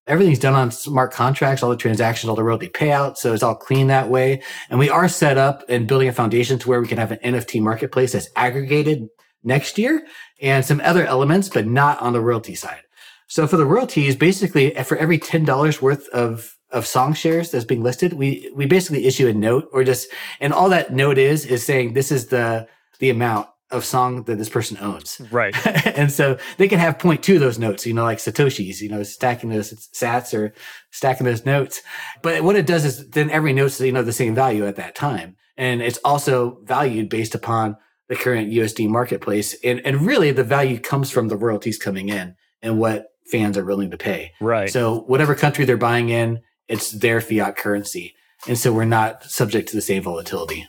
[0.07, 3.17] everything's done on smart contracts, all the transactions, all the royalty payouts.
[3.17, 4.41] So it's all clean that way.
[4.69, 7.19] And we are set up and building a foundation to where we can have an
[7.23, 9.07] NFT marketplace that's aggregated
[9.43, 10.05] next year
[10.41, 12.81] and some other elements, but not on the royalty side.
[13.27, 17.65] So for the royalties, basically eh, for every $10 worth of of song shares that's
[17.65, 20.07] being listed, we we basically issue a note or just
[20.39, 22.67] and all that note is is saying this is the
[22.99, 25.21] the amount of song that this person owns.
[25.31, 25.55] Right.
[25.97, 28.89] and so they can have point two of those notes, you know, like Satoshis, you
[28.89, 30.53] know, stacking those sats or
[30.91, 31.81] stacking those notes.
[32.21, 34.95] But what it does is then every note's, you know, the same value at that
[34.95, 35.37] time.
[35.57, 37.77] And it's also valued based upon
[38.09, 39.55] the current USD marketplace.
[39.63, 43.65] And, and really the value comes from the royalties coming in and what fans are
[43.65, 44.33] willing to pay.
[44.41, 44.69] Right.
[44.69, 48.15] So whatever country they're buying in, it's their fiat currency.
[48.47, 50.67] And so we're not subject to the same volatility.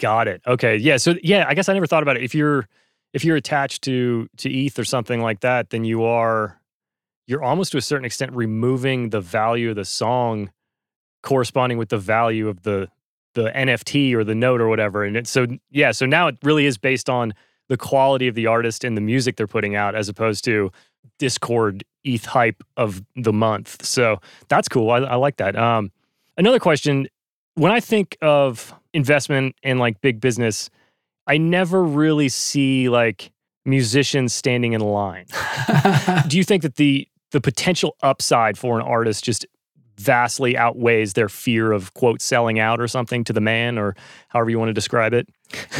[0.00, 0.40] Got it.
[0.46, 0.76] Okay.
[0.76, 0.96] Yeah.
[0.96, 2.24] So yeah, I guess I never thought about it.
[2.24, 2.66] If you're
[3.12, 6.58] if you're attached to to ETH or something like that, then you are
[7.26, 10.50] you're almost to a certain extent removing the value of the song
[11.22, 12.88] corresponding with the value of the
[13.34, 15.04] the NFT or the note or whatever.
[15.04, 17.34] And it, so yeah, so now it really is based on
[17.68, 20.72] the quality of the artist and the music they're putting out as opposed to
[21.18, 23.84] Discord ETH hype of the month.
[23.84, 24.90] So that's cool.
[24.90, 25.56] I, I like that.
[25.56, 25.92] Um,
[26.38, 27.06] another question
[27.54, 30.70] when I think of investment in like big business,
[31.26, 33.32] I never really see like
[33.64, 35.26] musicians standing in line.
[36.28, 39.46] Do you think that the the potential upside for an artist just
[39.96, 43.94] vastly outweighs their fear of quote selling out or something to the man or
[44.28, 45.28] however you want to describe it?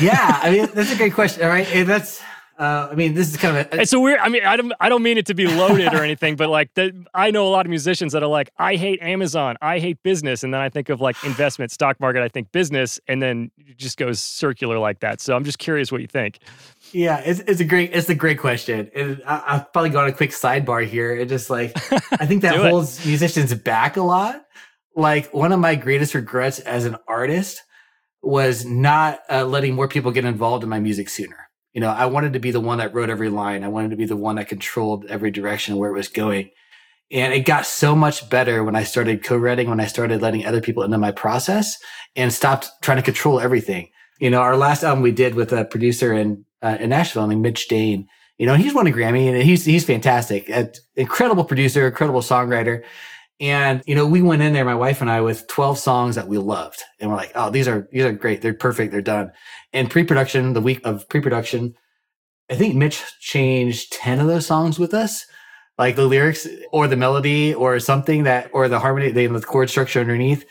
[0.00, 1.42] Yeah, I mean that's a great question.
[1.42, 2.22] All right, and that's
[2.60, 4.18] uh, I mean, this is kind of a, it's a weird.
[4.18, 6.74] I mean, I don't, I don't mean it to be loaded or anything, but like,
[6.74, 10.02] the, I know a lot of musicians that are like, I hate Amazon, I hate
[10.02, 13.50] business, and then I think of like investment, stock market, I think business, and then
[13.56, 15.22] it just goes circular like that.
[15.22, 16.40] So I'm just curious what you think.
[16.92, 20.08] Yeah, it's, it's a great it's a great question, and I, I'll probably go on
[20.08, 21.16] a quick sidebar here.
[21.16, 21.72] It just like
[22.20, 24.44] I think that holds musicians back a lot.
[24.94, 27.62] Like one of my greatest regrets as an artist
[28.20, 32.06] was not uh, letting more people get involved in my music sooner you know, I
[32.06, 33.62] wanted to be the one that wrote every line.
[33.62, 36.50] I wanted to be the one that controlled every direction where it was going.
[37.12, 40.60] And it got so much better when I started co-writing, when I started letting other
[40.60, 41.76] people into my process
[42.14, 43.90] and stopped trying to control everything.
[44.20, 47.42] You know, our last album we did with a producer in, uh, in Nashville named
[47.42, 48.06] Mitch Dane,
[48.38, 50.50] you know, he's won a Grammy and he's, he's fantastic.
[50.96, 52.84] incredible producer, incredible songwriter.
[53.40, 56.28] And, you know, we went in there, my wife and I, with 12 songs that
[56.28, 56.82] we loved.
[57.00, 58.42] And we're like, oh, these are, these are great.
[58.42, 58.92] They're perfect.
[58.92, 59.32] They're done.
[59.72, 61.74] And pre-production, the week of pre-production,
[62.50, 65.24] I think Mitch changed 10 of those songs with us.
[65.78, 70.00] Like the lyrics or the melody or something that, or the harmony, the, chord structure
[70.00, 70.44] underneath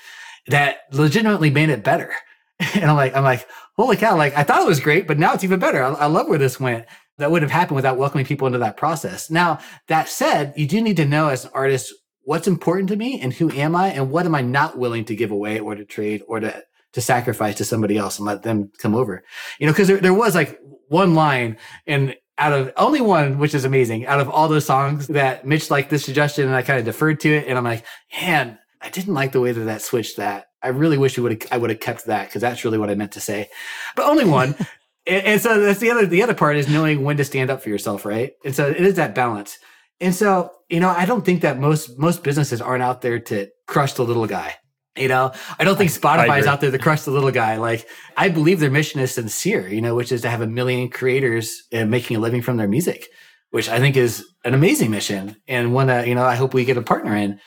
[0.47, 2.11] that legitimately made it better.
[2.75, 3.47] And I'm like, I'm like,
[3.77, 4.17] holy cow.
[4.17, 5.81] Like I thought it was great, but now it's even better.
[5.81, 6.85] I, I love where this went.
[7.17, 9.29] That would have happened without welcoming people into that process.
[9.29, 13.19] Now, that said, you do need to know as an artist what's important to me
[13.21, 15.85] and who am I and what am I not willing to give away or to
[15.85, 19.23] trade or to to sacrifice to somebody else and let them come over.
[19.59, 23.53] You know, because there, there was like one line and out of only one, which
[23.53, 26.79] is amazing, out of all those songs that Mitch liked this suggestion and I kind
[26.79, 27.47] of deferred to it.
[27.47, 27.85] And I'm like,
[28.21, 30.47] man, I didn't like the way that that switched that.
[30.63, 32.89] I really wish we would have, I would have kept that because that's really what
[32.89, 33.49] I meant to say,
[33.95, 34.55] but only one.
[35.07, 37.61] and, and so that's the other, the other part is knowing when to stand up
[37.61, 38.05] for yourself.
[38.05, 38.33] Right.
[38.43, 39.59] And so it is that balance.
[40.01, 43.47] And so, you know, I don't think that most most businesses aren't out there to
[43.67, 44.55] crush the little guy.
[44.95, 47.57] You know, I don't think Spotify is out there to crush the little guy.
[47.57, 50.89] Like, I believe their mission is sincere, you know, which is to have a million
[50.89, 53.07] creators uh, making a living from their music,
[53.51, 56.65] which I think is an amazing mission and one that, you know, I hope we
[56.65, 57.39] get a partner in.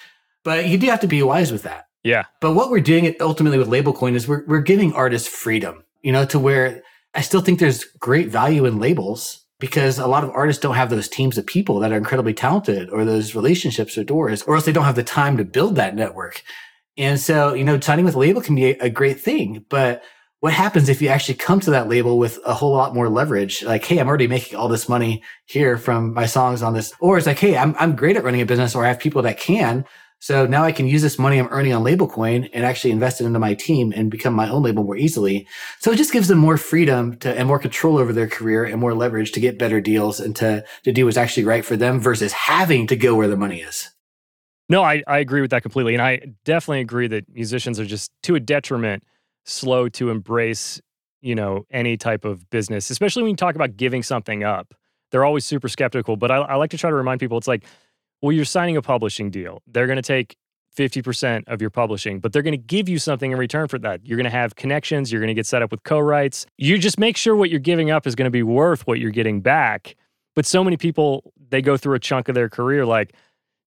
[0.44, 1.86] But you do have to be wise with that.
[2.02, 2.24] Yeah.
[2.40, 6.24] But what we're doing ultimately with LabelCoin is we're, we're giving artists freedom, you know,
[6.26, 6.82] to where
[7.14, 10.90] I still think there's great value in labels because a lot of artists don't have
[10.90, 14.64] those teams of people that are incredibly talented or those relationships or doors, or else
[14.64, 16.42] they don't have the time to build that network.
[16.96, 20.02] And so, you know, signing with a label can be a, great thing, but
[20.40, 23.62] what happens if you actually come to that label with a whole lot more leverage?
[23.62, 26.92] Like, hey, I'm already making all this money here from my songs on this.
[26.98, 29.22] Or it's like, hey, I'm, I'm great at running a business or I have people
[29.22, 29.84] that can.
[30.22, 33.24] So now I can use this money I'm earning on LabelCoin and actually invest it
[33.24, 35.48] into my team and become my own label more easily.
[35.80, 38.80] So it just gives them more freedom to and more control over their career and
[38.80, 41.98] more leverage to get better deals and to, to do what's actually right for them
[41.98, 43.90] versus having to go where the money is.
[44.68, 45.92] No, I, I agree with that completely.
[45.92, 49.02] And I definitely agree that musicians are just to a detriment
[49.44, 50.80] slow to embrace,
[51.20, 54.72] you know, any type of business, especially when you talk about giving something up.
[55.10, 56.16] They're always super skeptical.
[56.16, 57.64] But I, I like to try to remind people it's like,
[58.22, 59.62] well, you're signing a publishing deal.
[59.66, 60.36] They're going to take
[60.76, 64.06] 50% of your publishing, but they're going to give you something in return for that.
[64.06, 65.12] You're going to have connections.
[65.12, 66.46] You're going to get set up with co writes.
[66.56, 69.10] You just make sure what you're giving up is going to be worth what you're
[69.10, 69.96] getting back.
[70.34, 73.14] But so many people, they go through a chunk of their career like,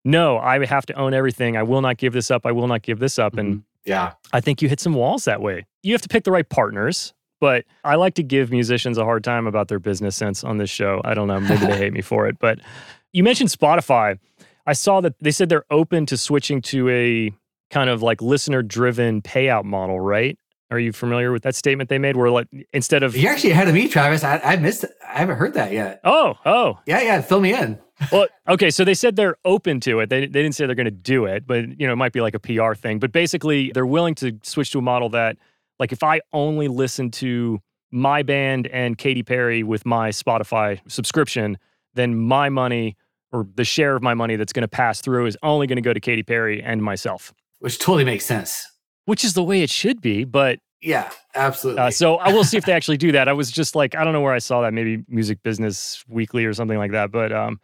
[0.03, 1.57] no, I have to own everything.
[1.57, 2.45] I will not give this up.
[2.45, 3.37] I will not give this up.
[3.37, 3.59] And mm-hmm.
[3.85, 4.13] Yeah.
[4.33, 5.65] I think you hit some walls that way.
[5.83, 7.13] You have to pick the right partners.
[7.39, 10.69] But I like to give musicians a hard time about their business sense on this
[10.69, 11.01] show.
[11.03, 11.39] I don't know.
[11.39, 12.39] Maybe they hate me for it.
[12.39, 12.59] But
[13.13, 14.17] you mentioned Spotify.
[14.65, 17.31] I saw that they said they're open to switching to a
[17.69, 20.37] kind of like listener driven payout model, right?
[20.71, 23.67] Are you familiar with that statement they made where like instead of You're actually ahead
[23.67, 24.23] of me, Travis.
[24.23, 24.91] I, I missed it.
[25.07, 26.01] I haven't heard that yet.
[26.03, 26.79] Oh, oh.
[26.87, 27.21] Yeah, yeah.
[27.21, 27.79] Fill me in.
[28.11, 30.09] Well, okay, so they said they're open to it.
[30.09, 32.19] They, they didn't say they're going to do it, but you know, it might be
[32.19, 32.99] like a PR thing.
[32.99, 35.37] But basically, they're willing to switch to a model that
[35.79, 41.57] like if I only listen to my band and Katy Perry with my Spotify subscription,
[41.93, 42.97] then my money
[43.35, 45.81] or the share of my money that's going to pass through is only going to
[45.81, 48.65] go to Katy Perry and myself, Which totally makes sense.
[49.05, 50.23] which is the way it should be.
[50.23, 51.81] But Yeah, absolutely.
[51.81, 53.27] uh, so I will see if they actually do that.
[53.27, 56.45] I was just like, I don't know where I saw that, maybe Music Business Weekly
[56.45, 57.11] or something like that.
[57.11, 57.59] But um,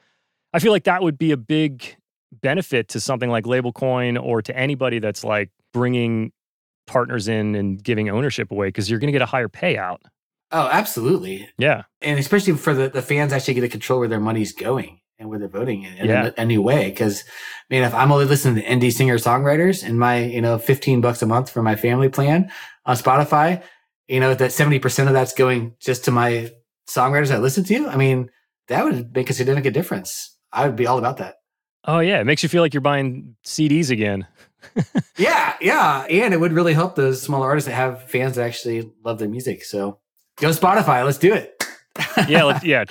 [0.53, 1.95] I feel like that would be a big
[2.41, 6.31] benefit to something like LabelCoin or to anybody that's like bringing
[6.87, 9.97] partners in and giving ownership away because you're going to get a higher payout.
[10.51, 11.47] oh, absolutely.
[11.57, 11.83] Yeah.
[12.01, 15.29] And especially for the, the fans actually get to control where their money's going and
[15.29, 16.43] where they're voting in, Yeah.
[16.43, 16.91] new way.
[16.91, 17.23] Cause
[17.69, 21.21] man, if I'm only listening to indie singer songwriters and my, you know, 15 bucks
[21.21, 22.51] a month for my family plan
[22.87, 23.61] on Spotify,
[24.07, 26.49] you know, that 70% of that's going just to my
[26.89, 27.87] songwriters I listen to.
[27.87, 28.31] I mean,
[28.67, 30.35] that would make a significant difference.
[30.51, 31.35] I would be all about that.
[31.85, 32.19] Oh, yeah.
[32.19, 34.27] It makes you feel like you're buying CDs again.
[35.17, 38.91] Yeah, yeah, and it would really help those smaller artists that have fans that actually
[39.03, 39.63] love their music.
[39.63, 39.99] So
[40.37, 41.63] go Spotify, let's do it.
[42.27, 42.43] Yeah.
[42.43, 42.85] let's- yeah.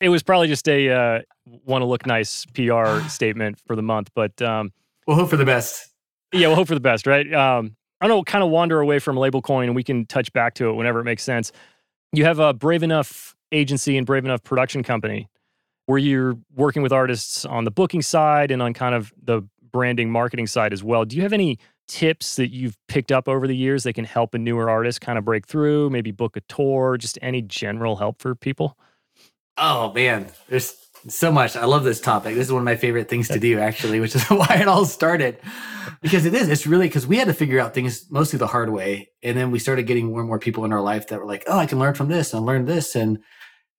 [0.00, 1.20] It was probably just a uh,
[1.64, 4.10] want to look nice PR statement for the month.
[4.14, 4.72] But um,
[5.06, 5.90] we'll hope for the best.
[6.32, 7.32] yeah, we'll hope for the best, right?
[7.32, 10.54] Um, I don't know, kind of wander away from LabelCoin and we can touch back
[10.54, 11.50] to it whenever it makes sense.
[12.12, 15.28] You have a Brave Enough agency and Brave Enough production company
[15.86, 20.10] where you're working with artists on the booking side and on kind of the branding
[20.10, 21.04] marketing side as well.
[21.04, 21.58] Do you have any
[21.88, 25.18] tips that you've picked up over the years that can help a newer artist kind
[25.18, 28.78] of break through, maybe book a tour, just any general help for people?
[29.56, 30.70] Oh man, there's
[31.06, 31.56] so much.
[31.56, 32.34] I love this topic.
[32.34, 34.84] This is one of my favorite things to do, actually, which is why it all
[34.84, 35.38] started.
[36.02, 38.70] Because it is, it's really because we had to figure out things mostly the hard
[38.70, 39.10] way.
[39.22, 41.44] And then we started getting more and more people in our life that were like,
[41.46, 42.94] oh, I can learn from this and learn this.
[42.94, 43.18] And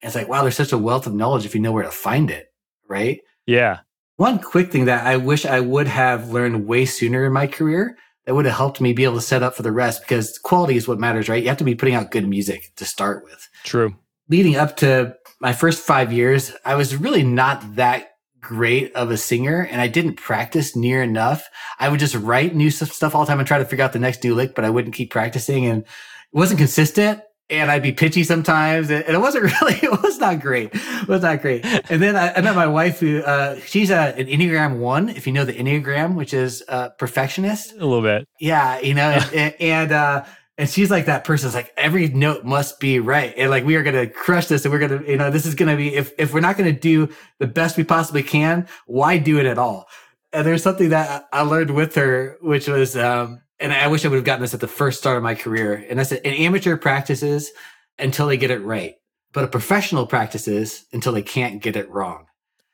[0.02, 2.32] it's like, wow, there's such a wealth of knowledge if you know where to find
[2.32, 2.48] it.
[2.88, 3.22] Right.
[3.46, 3.80] Yeah.
[4.18, 7.98] One quick thing that I wish I would have learned way sooner in my career
[8.26, 10.76] that would have helped me be able to set up for the rest because quality
[10.76, 11.42] is what matters, right?
[11.42, 13.48] You have to be putting out good music to start with.
[13.64, 13.96] True.
[14.28, 18.10] Leading up to my first five years, I was really not that
[18.42, 21.48] great of a singer and I didn't practice near enough.
[21.80, 24.00] I would just write new stuff all the time and try to figure out the
[24.00, 25.88] next new lick, but I wouldn't keep practicing and it
[26.32, 27.22] wasn't consistent.
[27.52, 30.70] And I'd be pitchy sometimes, and it wasn't really, it was not great.
[30.72, 31.66] It was not great.
[31.66, 35.26] And then I, I met my wife, who uh, she's a, an Enneagram One, if
[35.26, 37.72] you know the Enneagram, which is uh, perfectionist.
[37.72, 38.28] A little bit.
[38.40, 40.26] Yeah, you know, and, and, and uh
[40.60, 41.48] and she's like that person.
[41.48, 43.34] It's like every note must be right.
[43.38, 45.78] And like we are gonna crush this and we're gonna, you know, this is gonna
[45.78, 47.08] be if if we're not gonna do
[47.40, 49.88] the best we possibly can, why do it at all?
[50.34, 54.04] And there's something that I I learned with her, which was um, and I wish
[54.04, 55.86] I would have gotten this at the first start of my career.
[55.90, 57.52] And that's an amateur practices
[57.98, 58.96] until they get it right.
[59.32, 62.26] But a professional practices until they can't get it wrong.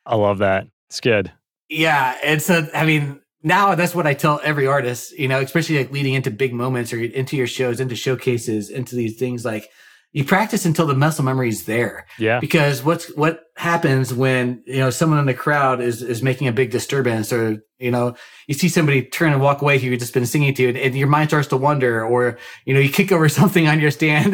[0.07, 0.65] I love that.
[0.89, 1.31] It's good.
[1.69, 5.77] Yeah, and so I mean, now that's what I tell every artist, you know, especially
[5.77, 9.45] like leading into big moments or into your shows, into showcases, into these things.
[9.45, 9.69] Like
[10.13, 12.39] you practice until the muscle memory is there, Yeah.
[12.39, 16.53] because what's what happens when you know someone in the crowd is is making a
[16.53, 18.15] big disturbance, or you know
[18.47, 20.95] you see somebody turn and walk away who you've just been singing to, and, and
[20.95, 24.33] your mind starts to wander, or you know you kick over something on your stand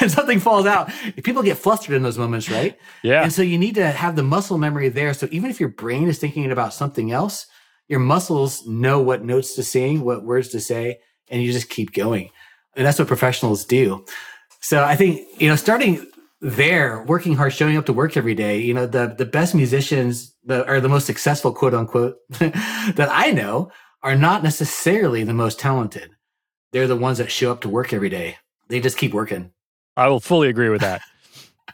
[0.00, 0.90] and something falls out.
[1.22, 2.76] People get flustered in those moments, right?
[3.04, 3.22] Yeah.
[3.22, 5.14] And so you need to have the muscle memory there.
[5.14, 7.46] So even if your brain is thinking about something else,
[7.88, 11.92] your muscles know what notes to sing, what words to say, and you just keep
[11.92, 12.30] going.
[12.76, 14.04] And that's what professionals do.
[14.60, 16.06] So I think, you know, starting
[16.40, 20.34] there, working hard, showing up to work every day, you know, the, the best musicians
[20.44, 23.70] that are the most successful, quote unquote, that I know
[24.02, 26.10] are not necessarily the most talented.
[26.72, 28.36] They're the ones that show up to work every day.
[28.68, 29.52] They just keep working.
[29.96, 31.02] I will fully agree with that.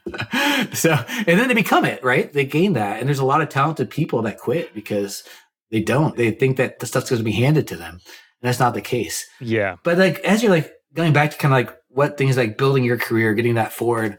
[0.72, 3.50] so and then they become it right they gain that and there's a lot of
[3.50, 5.24] talented people that quit because
[5.70, 6.16] they don't.
[6.16, 7.94] They think that the stuff's going to be handed to them.
[7.94, 9.26] And that's not the case.
[9.40, 9.76] Yeah.
[9.82, 12.84] But like, as you're like going back to kind of like what things like building
[12.84, 14.18] your career, getting that forward,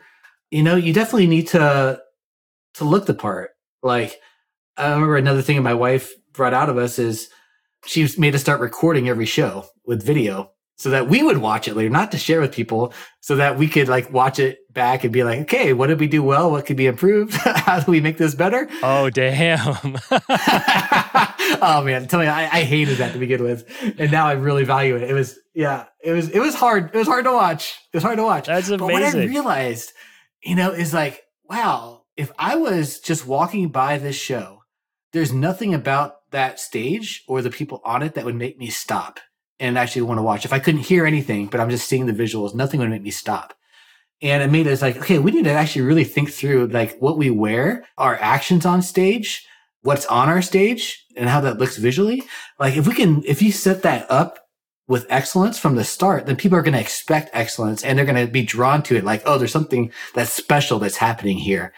[0.50, 2.00] you know, you definitely need to,
[2.76, 3.52] to look the part.
[3.84, 4.20] Like,
[4.78, 7.30] I remember another thing my wife brought out of us is
[7.86, 11.76] she made us start recording every show with video so that we would watch it
[11.76, 15.14] later, not to share with people, so that we could like watch it back and
[15.14, 16.50] be like, okay, what did we do well?
[16.50, 17.34] What could be improved?
[17.36, 18.68] How do we make this better?
[18.82, 19.60] Oh, damn.
[21.62, 23.64] oh man, tell me, I, I, hated that to begin with,
[24.00, 25.04] and now I really value it.
[25.04, 26.90] It was, yeah, it was, it was hard.
[26.96, 27.78] It was hard to watch.
[27.94, 28.48] It was hard to watch.
[28.48, 28.88] That's amazing.
[28.88, 29.92] But what I realized,
[30.44, 34.64] you know, is like, wow, if I was just walking by this show,
[35.14, 39.20] there's nothing about that stage or the people on it that would make me stop
[39.62, 40.44] and actually want to watch.
[40.44, 43.12] If I couldn't hear anything, but I'm just seeing the visuals, nothing would make me
[43.12, 43.54] stop.
[44.22, 47.18] And it made us like, okay, we need to actually really think through like what
[47.18, 49.48] we wear, our actions on stage,
[49.84, 52.24] what's on our stage and how that looks visually.
[52.60, 54.40] Like if we can, if you set that up
[54.88, 58.26] with excellence from the start, then people are going to expect excellence and they're going
[58.26, 59.04] to be drawn to it.
[59.04, 61.72] Like, oh, there's something that's special that's happening here.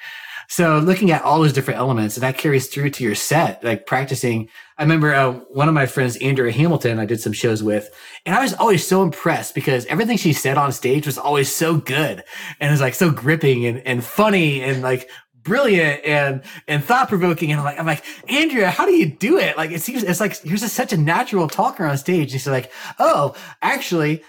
[0.53, 3.87] So looking at all those different elements and that carries through to your set, like
[3.87, 4.49] practicing.
[4.77, 7.89] I remember uh, one of my friends, Andrea Hamilton, I did some shows with,
[8.23, 11.77] and I was always so impressed because everything she said on stage was always so
[11.77, 12.23] good
[12.59, 15.09] and it was like so gripping and, and funny and like
[15.41, 17.49] brilliant and and thought provoking.
[17.49, 19.57] And I'm like, I'm like, Andrea, how do you do it?
[19.57, 22.31] Like it seems it's like you're just such a natural talker on stage.
[22.31, 23.33] And she's like, oh,
[23.63, 24.23] actually,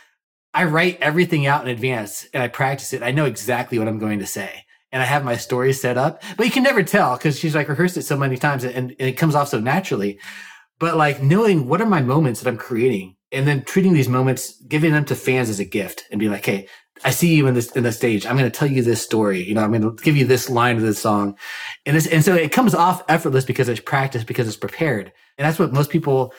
[0.55, 3.03] I write everything out in advance and I practice it.
[3.03, 4.65] I know exactly what I'm going to say
[4.95, 7.69] and I have my story set up, but you can never tell because she's like
[7.69, 10.21] rehearsed it so many times and, and, it comes off so naturally.
[10.79, 14.57] But like knowing what are my moments that I'm creating and then treating these moments,
[14.69, 16.69] giving them to fans as a gift and be like, Hey,
[17.05, 18.25] I see you in this, in the stage.
[18.25, 19.43] I'm going to tell you this story.
[19.43, 21.37] You know, I'm going to give you this line of this song.
[21.85, 25.13] And this, and so it comes off effortless because it's practiced, because it's prepared.
[25.37, 26.33] And that's what most people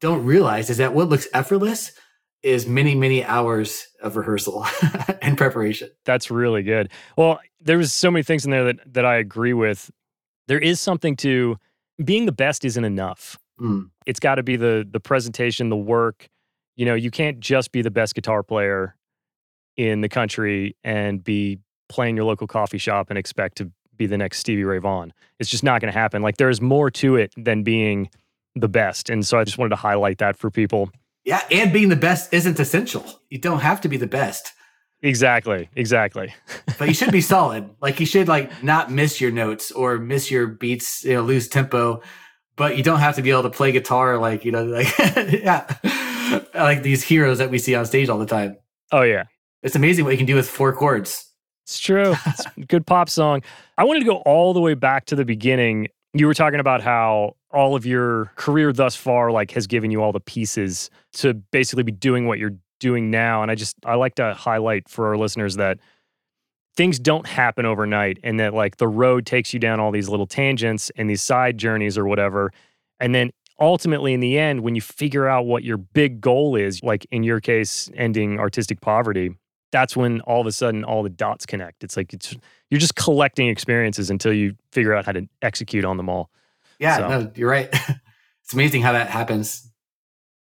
[0.00, 1.92] don't realize is that what looks effortless
[2.42, 4.66] is many, many hours of rehearsal
[5.22, 5.90] and preparation.
[6.04, 6.90] That's really good.
[7.16, 9.90] Well, there was so many things in there that, that I agree with.
[10.48, 11.56] There is something to
[12.04, 13.38] being the best isn't enough.
[13.60, 13.90] Mm.
[14.06, 16.28] It's got to be the the presentation, the work.
[16.76, 18.96] You know, you can't just be the best guitar player
[19.76, 24.16] in the country and be playing your local coffee shop and expect to be the
[24.16, 25.12] next Stevie Ray Vaughan.
[25.38, 26.22] It's just not going to happen.
[26.22, 28.10] Like there's more to it than being
[28.54, 29.10] the best.
[29.10, 30.90] And so I just wanted to highlight that for people.
[31.24, 33.04] Yeah, and being the best isn't essential.
[33.30, 34.52] You don't have to be the best.
[35.02, 36.34] Exactly, exactly.
[36.78, 37.70] but you should be solid.
[37.80, 41.48] Like you should like not miss your notes or miss your beats, you know, lose
[41.48, 42.02] tempo.
[42.54, 45.66] But you don't have to be able to play guitar like, you know, like yeah.
[46.54, 48.56] like these heroes that we see on stage all the time.
[48.92, 49.24] Oh yeah.
[49.62, 51.32] It's amazing what you can do with four chords.
[51.64, 52.14] It's true.
[52.26, 53.42] It's a good pop song.
[53.78, 55.88] I wanted to go all the way back to the beginning.
[56.14, 60.02] You were talking about how all of your career thus far like has given you
[60.02, 63.42] all the pieces to basically be doing what you're doing now.
[63.42, 65.78] And i just i like to highlight for our listeners that
[66.74, 70.26] things don't happen overnight and that like the road takes you down all these little
[70.26, 72.52] tangents and these side journeys or whatever.
[72.98, 76.82] And then ultimately in the end when you figure out what your big goal is
[76.82, 79.30] like in your case ending artistic poverty
[79.72, 82.36] that's when all of a sudden all the dots connect it's like it's
[82.70, 86.30] you're just collecting experiences until you figure out how to execute on them all
[86.82, 87.08] yeah, so.
[87.08, 87.68] no, you're right.
[88.42, 89.70] it's amazing how that happens.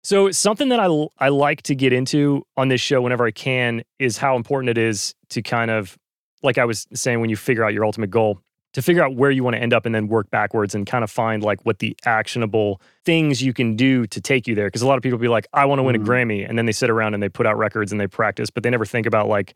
[0.03, 3.82] So something that I I like to get into on this show whenever I can
[3.97, 5.97] is how important it is to kind of
[6.43, 8.41] like I was saying when you figure out your ultimate goal
[8.74, 11.03] to figure out where you want to end up and then work backwards and kind
[11.03, 14.82] of find like what the actionable things you can do to take you there because
[14.82, 16.09] a lot of people be like I want to win a mm-hmm.
[16.09, 18.63] Grammy and then they sit around and they put out records and they practice but
[18.63, 19.55] they never think about like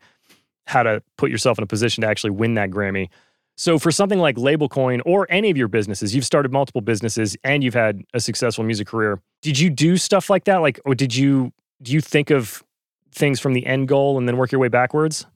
[0.66, 3.08] how to put yourself in a position to actually win that Grammy.
[3.56, 7.62] So for something like LabelCoin or any of your businesses, you've started multiple businesses and
[7.62, 9.20] you've had a successful music career.
[9.42, 10.56] Did you do stuff like that?
[10.56, 11.52] Like, or did you
[11.82, 12.64] do you think of
[13.12, 15.26] things from the end goal and then work your way backwards?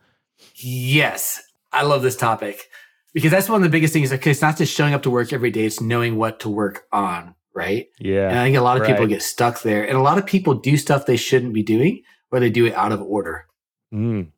[0.55, 2.69] Yes, I love this topic
[3.15, 4.11] because that's one of the biggest things.
[4.11, 6.87] Like, it's not just showing up to work every day; it's knowing what to work
[6.93, 7.35] on.
[7.55, 7.89] Right?
[7.99, 8.29] Yeah.
[8.29, 8.93] And I think a lot of right.
[8.93, 12.03] people get stuck there, and a lot of people do stuff they shouldn't be doing,
[12.31, 13.47] or they do it out of order.
[13.93, 14.29] Mm.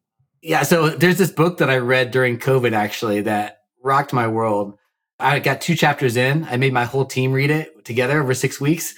[0.41, 0.63] Yeah.
[0.63, 4.79] So there's this book that I read during COVID actually that rocked my world.
[5.19, 6.45] I got two chapters in.
[6.45, 8.95] I made my whole team read it together over six weeks.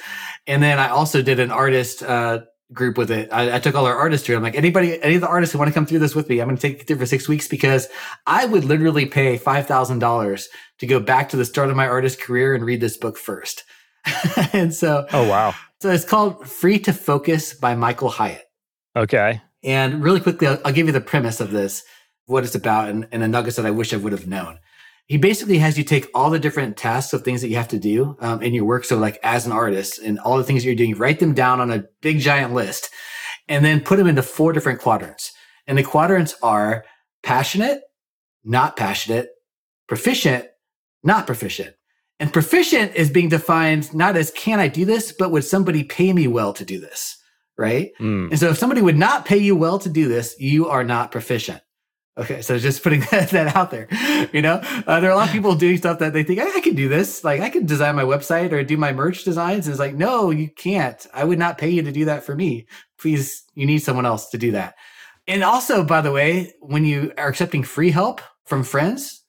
[0.47, 2.43] And then I also did an artist uh,
[2.73, 3.29] group with it.
[3.33, 4.37] I, I, took all our artists through.
[4.37, 6.41] I'm like, anybody, any of the artists who want to come through this with me,
[6.41, 7.89] I'm going to take it through for six weeks because
[8.27, 10.45] I would literally pay $5,000
[10.79, 13.65] to go back to the start of my artist career and read this book first.
[14.53, 15.55] and so, oh, wow.
[15.81, 18.45] So it's called Free to Focus by Michael Hyatt.
[18.97, 19.41] Okay.
[19.63, 21.85] And really quickly, I'll, I'll give you the premise of this,
[22.27, 24.59] what it's about, and, and the nuggets that I wish I would have known
[25.07, 27.79] he basically has you take all the different tasks of things that you have to
[27.79, 28.85] do um, in your work.
[28.85, 31.61] So like as an artist and all the things that you're doing, write them down
[31.61, 32.91] on a big giant list
[33.49, 35.33] and then put them into four different quadrants.
[35.67, 36.85] And the quadrants are
[37.23, 37.83] passionate,
[38.45, 39.31] not passionate,
[39.89, 40.47] proficient,
[41.03, 41.75] not proficient.
[42.19, 46.13] And proficient is being defined not as can I do this, but would somebody pay
[46.13, 47.19] me well to do this?
[47.59, 47.91] Right.
[48.01, 48.31] Mm.
[48.31, 51.11] And so if somebody would not pay you well to do this, you are not
[51.13, 51.61] proficient.
[52.19, 53.89] Okay, so just putting that, that out there,
[54.33, 56.57] you know, uh, there are a lot of people doing stuff that they think I,
[56.57, 59.67] I can do this, like I can design my website or do my merch designs.
[59.67, 61.07] And it's like, no, you can't.
[61.15, 62.67] I would not pay you to do that for me.
[62.99, 64.75] Please, you need someone else to do that.
[65.27, 69.23] And also, by the way, when you are accepting free help from friends,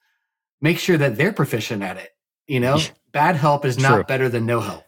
[0.60, 2.10] make sure that they're proficient at it.
[2.48, 2.80] You know,
[3.14, 4.04] bad help is not True.
[4.04, 4.84] better than no help.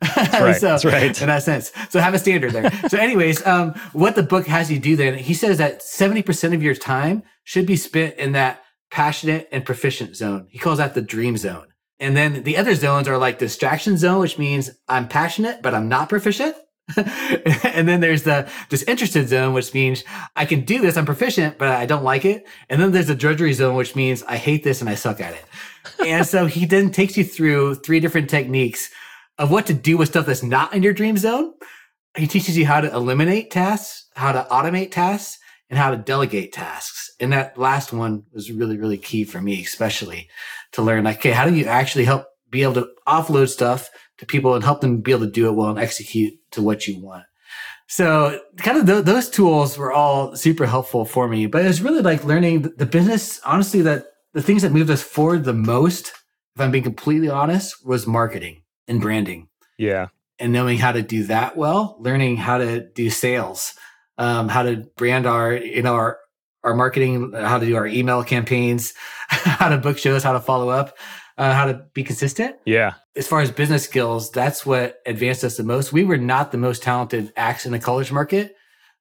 [0.00, 0.56] That's right.
[0.56, 1.20] so, That's right.
[1.20, 1.72] In that sense.
[1.90, 2.70] So have a standard there.
[2.88, 6.62] so, anyways, um, what the book has you do then, he says that 70% of
[6.62, 10.46] your time should be spent in that passionate and proficient zone.
[10.50, 11.66] He calls that the dream zone.
[12.00, 15.88] And then the other zones are like distraction zone, which means I'm passionate, but I'm
[15.88, 16.56] not proficient.
[16.96, 20.04] and then there's the disinterested zone, which means
[20.36, 22.46] I can do this, I'm proficient, but I don't like it.
[22.68, 25.34] And then there's the drudgery zone, which means I hate this and I suck at
[25.34, 25.44] it.
[26.06, 28.90] and so he then takes you through three different techniques
[29.38, 31.54] of what to do with stuff that's not in your dream zone.
[32.16, 35.38] He teaches you how to eliminate tasks, how to automate tasks,
[35.70, 37.10] and how to delegate tasks.
[37.20, 40.28] And that last one was really, really key for me, especially
[40.72, 43.88] to learn like, okay, how do you actually help be able to offload stuff
[44.18, 46.86] to people and help them be able to do it well and execute to what
[46.86, 47.24] you want?
[47.86, 51.82] So kind of th- those tools were all super helpful for me, but it was
[51.82, 53.40] really like learning the, the business.
[53.44, 56.08] Honestly, that the things that moved us forward the most,
[56.54, 59.48] if I'm being completely honest, was marketing and branding
[59.78, 60.08] Yeah.
[60.38, 63.74] and knowing how to do that well, learning how to do sales,
[64.18, 66.18] um, how to brand our, you know, our,
[66.62, 68.94] our marketing, how to do our email campaigns,
[69.28, 70.96] how to book shows, how to follow up,
[71.36, 72.56] uh, how to be consistent.
[72.64, 72.94] Yeah.
[73.16, 75.92] As far as business skills, that's what advanced us the most.
[75.92, 78.54] We were not the most talented acts in the college market,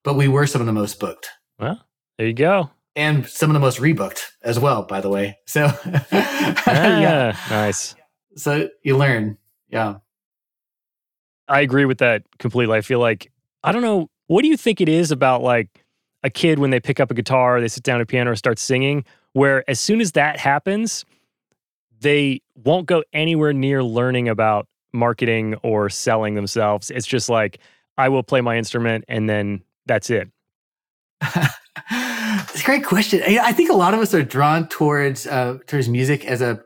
[0.03, 1.79] but we were some of the most booked Well,
[2.17, 2.69] there you go.
[2.95, 5.37] and some of the most rebooked as well, by the way.
[5.47, 5.71] So,
[6.11, 6.55] yeah.
[6.67, 7.37] Yeah.
[7.49, 7.95] Nice.
[8.35, 9.37] So you learn.
[9.69, 9.95] Yeah.
[11.47, 12.75] I agree with that completely.
[12.77, 13.31] I feel like
[13.63, 14.09] I don't know.
[14.27, 15.83] What do you think it is about like
[16.23, 18.35] a kid when they pick up a guitar, they sit down at a piano or
[18.35, 21.05] start singing, where as soon as that happens,
[21.99, 26.91] they won't go anywhere near learning about marketing or selling themselves.
[26.91, 27.59] It's just like
[27.97, 30.29] I will play my instrument and then that's it.
[31.21, 33.21] it's a great question.
[33.25, 36.61] I think a lot of us are drawn towards uh, towards music as a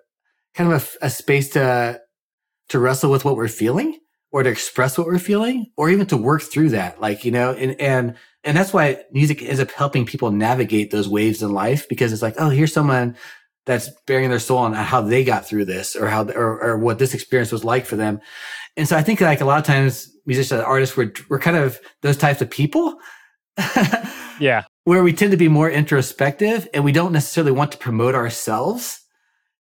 [0.55, 2.01] kind of a, a space to
[2.69, 3.97] to wrestle with what we're feeling,
[4.31, 6.99] or to express what we're feeling, or even to work through that.
[6.99, 11.09] Like you know, and and and that's why music ends up helping people navigate those
[11.09, 13.15] waves in life because it's like, oh, here's someone
[13.65, 16.99] that's baring their soul on how they got through this, or how or, or what
[16.99, 18.19] this experience was like for them.
[18.75, 21.79] And so I think like a lot of times musicians, artists, we're we're kind of
[22.01, 22.99] those types of people.
[24.39, 24.63] Yeah.
[24.87, 29.01] where we tend to be more introspective and we don't necessarily want to promote ourselves.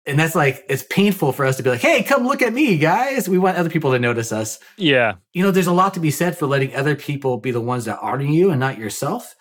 [0.07, 2.77] And that's like, it's painful for us to be like, hey, come look at me,
[2.77, 3.27] guys.
[3.27, 4.57] We want other people to notice us.
[4.77, 5.15] Yeah.
[5.33, 7.85] You know, there's a lot to be said for letting other people be the ones
[7.85, 9.35] that honor you and not yourself.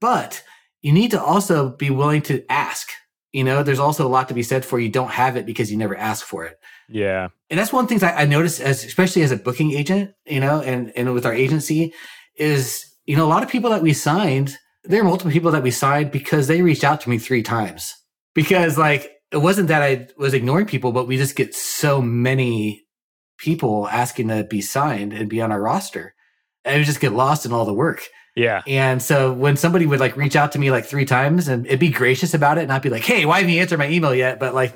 [0.00, 0.42] But
[0.80, 2.88] you need to also be willing to ask.
[3.32, 5.70] You know, there's also a lot to be said for you don't have it because
[5.70, 6.58] you never ask for it.
[6.88, 7.28] Yeah.
[7.50, 10.12] And that's one of the things I, I noticed as, especially as a booking agent,
[10.24, 11.92] you know, and, and with our agency
[12.36, 15.62] is, you know, a lot of people that we signed, there are multiple people that
[15.62, 17.94] we signed because they reached out to me three times
[18.34, 22.84] because like, it wasn't that I was ignoring people, but we just get so many
[23.38, 26.14] people asking to be signed and be on our roster.
[26.64, 28.08] I would just get lost in all the work.
[28.36, 28.62] Yeah.
[28.66, 31.80] And so when somebody would like reach out to me like three times and it'd
[31.80, 34.14] be gracious about it, and not be like, Hey, why haven't you answered my email
[34.14, 34.38] yet?
[34.38, 34.74] But like,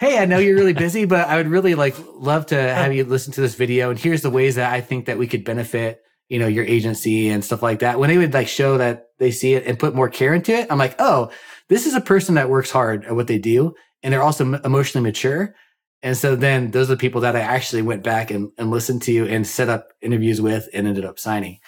[0.00, 3.04] Hey, I know you're really busy, but I would really like love to have you
[3.04, 3.90] listen to this video.
[3.90, 7.28] And here's the ways that I think that we could benefit, you know, your agency
[7.28, 7.98] and stuff like that.
[7.98, 10.66] When they would like show that they see it and put more care into it,
[10.70, 11.30] I'm like, Oh,
[11.68, 13.74] this is a person that works hard at what they do.
[14.02, 15.54] And they're also emotionally mature.
[16.02, 19.02] And so then those are the people that I actually went back and, and listened
[19.02, 21.58] to and set up interviews with and ended up signing.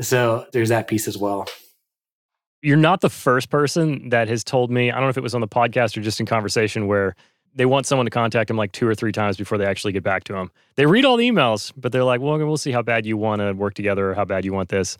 [0.00, 1.46] So there's that piece as well.
[2.60, 5.34] You're not the first person that has told me, I don't know if it was
[5.34, 7.14] on the podcast or just in conversation, where
[7.54, 10.02] they want someone to contact them like two or three times before they actually get
[10.02, 10.50] back to them.
[10.76, 13.40] They read all the emails, but they're like, well, we'll see how bad you want
[13.40, 14.98] to work together or how bad you want this.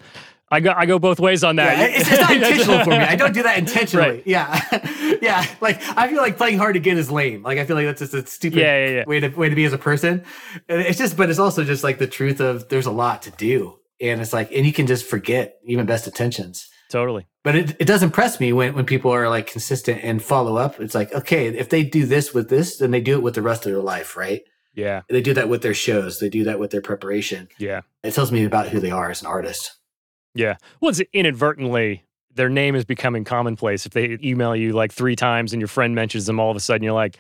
[0.51, 1.78] I go, I go both ways on that.
[1.78, 2.97] Yeah, it's, it's not intentional for me.
[2.97, 4.09] I don't do that intentionally.
[4.09, 4.22] Right.
[4.26, 5.47] Yeah, yeah.
[5.61, 7.42] Like I feel like playing hard to get is lame.
[7.42, 9.05] Like I feel like that's just a stupid Yeah, yeah, yeah.
[9.07, 10.22] way to way to be as a person.
[10.68, 13.30] And it's just, but it's also just like the truth of there's a lot to
[13.32, 16.68] do, and it's like, and you can just forget even best intentions.
[16.90, 17.26] Totally.
[17.42, 20.78] But it, it does impress me when, when people are like consistent and follow up.
[20.80, 23.42] It's like, okay, if they do this with this, then they do it with the
[23.42, 24.42] rest of their life, right?
[24.74, 25.03] Yeah.
[25.09, 26.18] They do that with their shows.
[26.20, 27.49] They do that with their preparation.
[27.59, 27.80] Yeah.
[28.03, 29.72] It tells me about who they are as an artist.
[30.35, 30.57] Yeah.
[30.80, 32.05] Well, it's inadvertently
[32.35, 33.87] their name is becoming commonplace.
[33.87, 36.61] If they email you like three times and your friend mentions them, all of a
[36.61, 37.16] sudden you're like,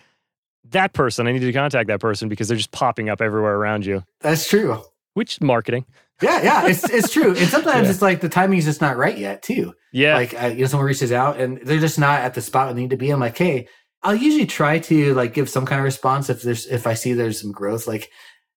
[0.70, 3.86] that person, I need to contact that person because they're just popping up everywhere around
[3.86, 4.02] you.
[4.20, 4.82] That's true.
[5.12, 5.84] Which marketing.
[6.22, 7.28] Yeah, yeah, it's it's true.
[7.36, 7.90] And sometimes Yeah.
[7.90, 9.74] it's like the timing's just not right yet, too.
[9.92, 10.14] Yeah.
[10.14, 12.80] Like, uh, you know, someone reaches out and they're just not at the spot they
[12.80, 13.10] need to be.
[13.10, 13.68] I'm like, hey,
[14.02, 17.12] I'll usually try to like give some kind of response if there's if I see
[17.12, 17.86] there's some growth.
[17.86, 18.10] Like,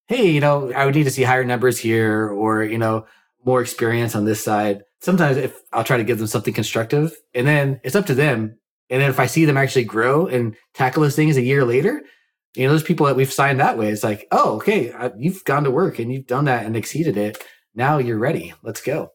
[0.08, 3.06] hey, you know, I would need to see higher numbers here, or you know,
[3.48, 4.84] more experience on this side.
[5.00, 8.60] Sometimes if I'll try to give them something constructive, and then it's up to them.
[8.90, 12.04] And then if I see them actually grow and tackle those things a year later,
[12.56, 15.44] you know, those people that we've signed that way, it's like, oh, okay, I, you've
[15.46, 17.44] gone to work and you've done that and exceeded it.
[17.74, 18.54] Now you're ready.
[18.64, 19.12] Let's go.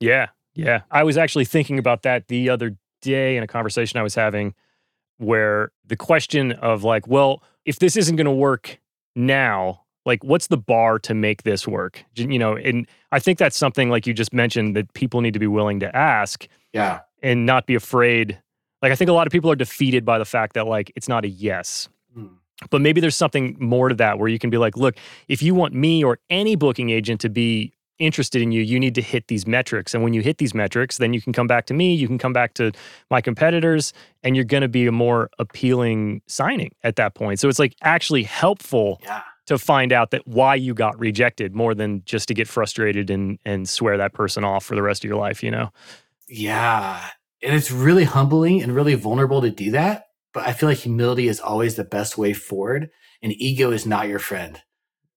[0.00, 0.82] Yeah, yeah.
[0.90, 4.54] I was actually thinking about that the other day in a conversation I was having
[5.18, 8.78] where the question of like, well, if this isn't going to work
[9.16, 12.04] now, like what's the bar to make this work?
[12.16, 15.38] You know, and I think that's something like you just mentioned that people need to
[15.38, 17.00] be willing to ask Yeah.
[17.22, 18.40] and not be afraid.
[18.82, 21.08] Like I think a lot of people are defeated by the fact that like it's
[21.08, 21.88] not a yes.
[22.14, 22.26] Hmm.
[22.70, 24.96] But maybe there's something more to that where you can be like, look,
[25.28, 28.94] if you want me or any booking agent to be interested in you, you need
[28.94, 29.92] to hit these metrics.
[29.94, 32.16] And when you hit these metrics, then you can come back to me, you can
[32.18, 32.70] come back to
[33.10, 33.92] my competitors,
[34.22, 37.40] and you're going to be a more appealing signing at that point.
[37.40, 39.22] So it's like actually helpful Yeah.
[39.48, 43.38] To find out that why you got rejected more than just to get frustrated and
[43.44, 45.70] and swear that person off for the rest of your life, you know.
[46.28, 47.04] Yeah.
[47.42, 50.04] And it's really humbling and really vulnerable to do that.
[50.34, 52.90] But I feel like humility is always the best way forward.
[53.22, 54.60] And ego is not your friend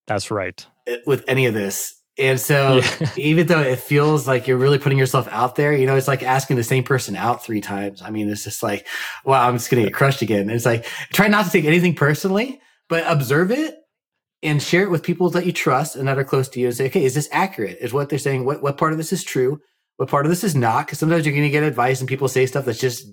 [0.08, 0.66] That's right.
[0.88, 1.96] eh, with any of this.
[2.18, 3.10] And so, Yeah.
[3.18, 6.24] even though it feels like you're really putting yourself out there, you know, it's like
[6.24, 8.02] asking the same person out three times.
[8.02, 8.88] I mean, it's just like,
[9.26, 10.50] wow, I'm just going to get crushed again.
[10.50, 13.76] It's like, try not to take anything personally, but observe it
[14.44, 16.76] and share it with people that you trust and that are close to you and
[16.76, 17.78] say, okay, is this accurate?
[17.80, 18.46] Is what they're saying?
[18.46, 19.60] What, what part of this is true?
[19.98, 20.86] What part of this is not?
[20.86, 23.06] Because sometimes you're going to get advice and people say stuff that's just,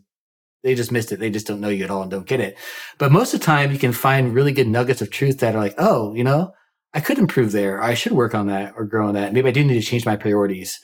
[0.62, 1.18] they just missed it.
[1.20, 2.56] They just don't know you at all and don't get it.
[2.96, 5.60] But most of the time, you can find really good nuggets of truth that are
[5.60, 6.52] like, oh, you know,
[6.94, 7.82] I could improve there.
[7.82, 9.34] I should work on that or grow on that.
[9.34, 10.80] Maybe I do need to change my priorities.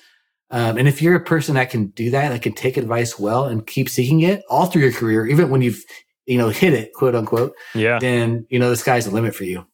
[0.50, 3.46] Um, and if you're a person that can do that, that can take advice well
[3.46, 5.82] and keep seeking it all through your career, even when you've,
[6.26, 7.98] you know, hit it, quote unquote, Yeah.
[7.98, 9.66] then, you know, the sky's the limit for you.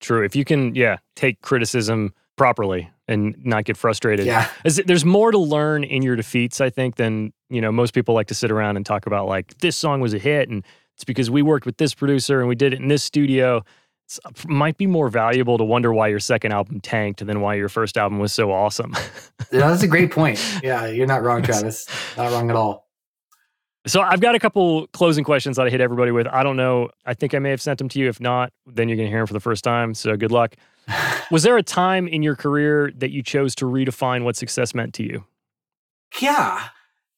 [0.00, 0.24] True.
[0.24, 4.24] If you can, yeah, take criticism properly and not get frustrated.
[4.24, 4.48] Yeah.
[4.64, 7.70] There's more to learn in your defeats, I think, than you know.
[7.70, 10.48] Most people like to sit around and talk about like this song was a hit,
[10.48, 10.64] and
[11.00, 13.64] it's because we worked with this producer and we did it in this studio.
[14.06, 17.40] It's, uh, it might be more valuable to wonder why your second album tanked than
[17.40, 18.94] why your first album was so awesome.
[19.50, 20.38] Yeah, that's a great point.
[20.62, 20.86] Yeah.
[20.88, 21.86] You're not wrong, Travis.
[22.16, 22.89] Not wrong at all.
[23.86, 26.26] So I've got a couple closing questions that I hit everybody with.
[26.26, 26.90] I don't know.
[27.06, 28.08] I think I may have sent them to you.
[28.08, 29.94] If not, then you're going to hear them for the first time.
[29.94, 30.54] So good luck.
[31.30, 34.94] Was there a time in your career that you chose to redefine what success meant
[34.94, 35.24] to you?
[36.20, 36.68] Yeah.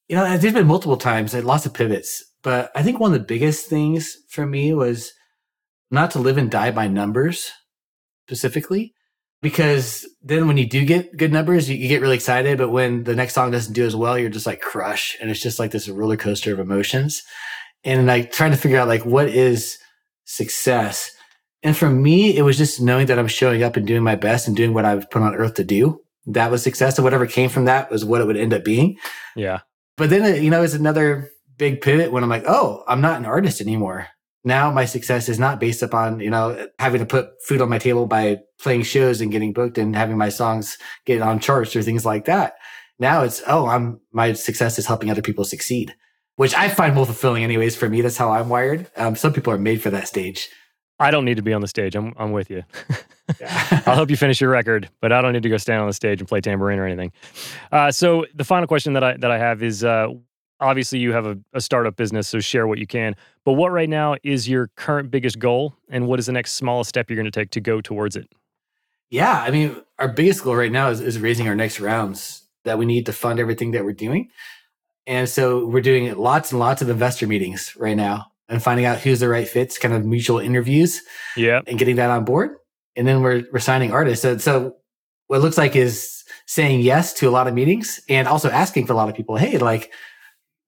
[0.07, 3.25] You know, there's been multiple times, lots of pivots, but I think one of the
[3.25, 5.13] biggest things for me was
[5.89, 7.51] not to live and die by numbers
[8.27, 8.93] specifically,
[9.43, 12.57] because then when you do get good numbers, you, you get really excited.
[12.57, 15.17] But when the next song doesn't do as well, you're just like crush.
[15.19, 17.23] And it's just like this roller coaster of emotions.
[17.83, 19.77] And like trying to figure out like what is
[20.23, 21.11] success.
[21.61, 24.47] And for me, it was just knowing that I'm showing up and doing my best
[24.47, 25.99] and doing what I've put on earth to do.
[26.25, 26.97] That was success.
[26.97, 28.97] And whatever came from that was what it would end up being.
[29.35, 29.59] Yeah.
[29.97, 33.19] But then, uh, you know, it's another big pivot when I'm like, oh, I'm not
[33.19, 34.07] an artist anymore.
[34.43, 37.77] Now my success is not based upon, you know, having to put food on my
[37.77, 41.81] table by playing shows and getting booked and having my songs get on charts or
[41.81, 42.55] things like that.
[42.99, 45.95] Now it's, oh, I'm, my success is helping other people succeed,
[46.35, 47.75] which I find more fulfilling anyways.
[47.75, 48.89] For me, that's how I'm wired.
[48.97, 50.49] Um, some people are made for that stage.
[50.99, 51.95] I don't need to be on the stage.
[51.95, 52.63] I'm, I'm with you.
[53.85, 55.93] I'll help you finish your record, but I don't need to go stand on the
[55.93, 57.11] stage and play tambourine or anything.
[57.71, 60.07] Uh, so the final question that I that I have is uh,
[60.59, 63.15] obviously you have a, a startup business, so share what you can.
[63.45, 66.89] But what right now is your current biggest goal, and what is the next smallest
[66.89, 68.27] step you're going to take to go towards it?
[69.09, 72.77] Yeah, I mean, our biggest goal right now is, is raising our next rounds that
[72.77, 74.29] we need to fund everything that we're doing.
[75.05, 78.99] And so we're doing lots and lots of investor meetings right now and finding out
[78.99, 81.01] who's the right fits, kind of mutual interviews
[81.35, 82.51] Yeah, and getting that on board.
[82.95, 84.21] And then we're, we're signing artists.
[84.21, 84.77] So, so
[85.27, 88.87] what it looks like is saying yes to a lot of meetings and also asking
[88.87, 89.91] for a lot of people, hey, like,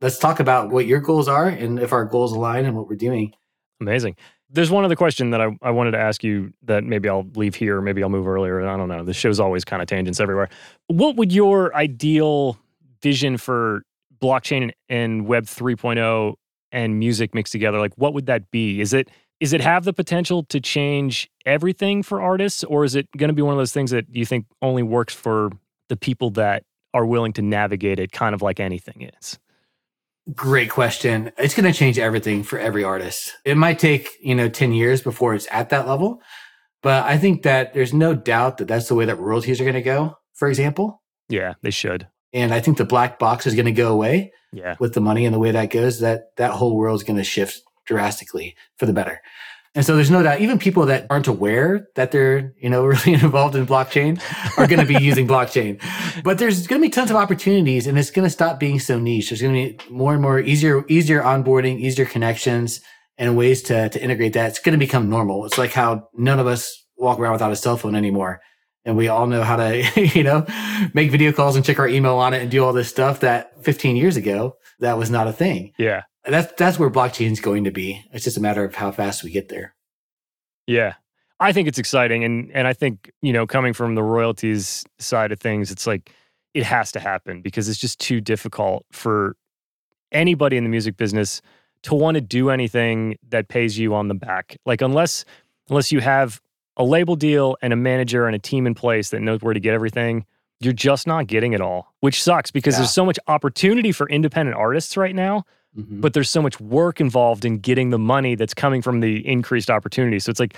[0.05, 2.95] let's talk about what your goals are and if our goals align and what we're
[2.95, 3.33] doing.
[3.81, 4.15] amazing.
[4.51, 7.55] There's one other question that I, I wanted to ask you that maybe I'll leave
[7.55, 8.61] here, maybe I'll move earlier.
[8.61, 9.03] I don't know.
[9.03, 10.49] The show's always kind of tangents everywhere.
[10.85, 12.59] What would your ideal
[13.01, 13.81] vision for
[14.21, 16.35] blockchain and Web 3.0
[16.71, 18.81] and music mixed together, like what would that be?
[18.81, 23.09] Is it is it have the potential to change everything for artists, or is it
[23.17, 25.49] going to be one of those things that you think only works for
[25.89, 29.39] the people that are willing to navigate it, kind of like anything is?
[30.33, 31.31] Great question.
[31.37, 33.33] It's going to change everything for every artist.
[33.45, 36.21] It might take, you know, 10 years before it's at that level.
[36.81, 39.75] But I think that there's no doubt that that's the way that royalties are going
[39.75, 41.01] to go, for example.
[41.29, 42.07] Yeah, they should.
[42.33, 44.31] And I think the black box is going to go away.
[44.51, 44.75] Yeah.
[44.79, 47.23] With the money and the way that goes, that that whole world is going to
[47.23, 49.21] shift drastically for the better.
[49.75, 53.13] And so there's no doubt, even people that aren't aware that they're, you know, really
[53.13, 54.21] involved in blockchain
[54.57, 55.81] are going to be using blockchain.
[56.23, 58.97] But there's going to be tons of opportunities and it's going to stop being so
[58.97, 59.29] niche.
[59.29, 62.79] There's going to be more and more easier, easier onboarding, easier connections
[63.17, 64.49] and ways to, to integrate that.
[64.49, 65.45] It's going to become normal.
[65.45, 68.39] It's like how none of us walk around without a cell phone anymore.
[68.85, 69.83] And we all know how to,
[70.15, 70.45] you know,
[70.93, 73.63] make video calls and check our email on it and do all this stuff that
[73.65, 75.73] 15 years ago, that was not a thing.
[75.77, 78.05] Yeah that's that's where blockchain is going to be.
[78.11, 79.75] It's just a matter of how fast we get there.
[80.67, 80.93] Yeah.
[81.39, 85.31] I think it's exciting and and I think, you know, coming from the royalties side
[85.31, 86.11] of things, it's like
[86.53, 89.35] it has to happen because it's just too difficult for
[90.11, 91.41] anybody in the music business
[91.83, 94.57] to want to do anything that pays you on the back.
[94.65, 95.25] Like unless
[95.69, 96.41] unless you have
[96.77, 99.59] a label deal and a manager and a team in place that knows where to
[99.59, 100.25] get everything,
[100.59, 102.79] you're just not getting it all, which sucks because yeah.
[102.79, 105.43] there's so much opportunity for independent artists right now
[105.77, 106.01] Mm-hmm.
[106.01, 109.69] But there's so much work involved in getting the money that's coming from the increased
[109.69, 110.19] opportunity.
[110.19, 110.55] So it's like,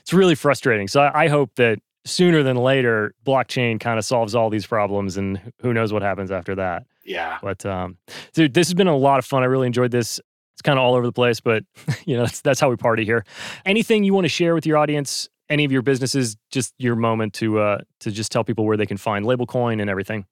[0.00, 0.88] it's really frustrating.
[0.88, 5.16] So I, I hope that sooner than later, blockchain kind of solves all these problems
[5.16, 6.84] and who knows what happens after that.
[7.04, 7.38] Yeah.
[7.42, 7.98] But, um,
[8.32, 9.42] dude, this has been a lot of fun.
[9.42, 10.20] I really enjoyed this.
[10.54, 11.64] It's kind of all over the place, but
[12.06, 13.24] you know, that's, that's how we party here.
[13.66, 15.28] Anything you want to share with your audience?
[15.50, 16.36] Any of your businesses?
[16.50, 19.90] Just your moment to uh, to just tell people where they can find LabelCoin and
[19.90, 20.24] everything.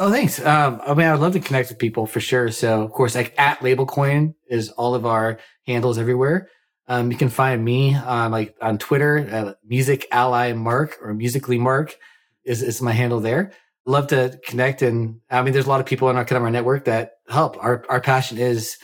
[0.00, 0.40] Oh, thanks.
[0.40, 2.50] Um, I mean, I'd love to connect with people for sure.
[2.52, 6.48] So, of course, like at LabelCoin is all of our handles everywhere.
[6.86, 11.58] Um, you can find me on like on Twitter, uh, Music Ally Mark or Musically
[11.58, 11.96] Mark
[12.44, 13.52] is, is my handle there.
[13.86, 14.82] Love to connect.
[14.82, 17.14] And I mean, there's a lot of people in our kind of our network that
[17.28, 17.62] help.
[17.62, 18.78] Our, our passion is,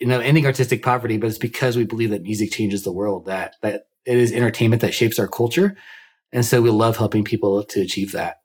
[0.00, 3.26] you know, ending artistic poverty, but it's because we believe that music changes the world,
[3.26, 5.76] that, that it is entertainment that shapes our culture.
[6.32, 8.38] And so we love helping people to achieve that.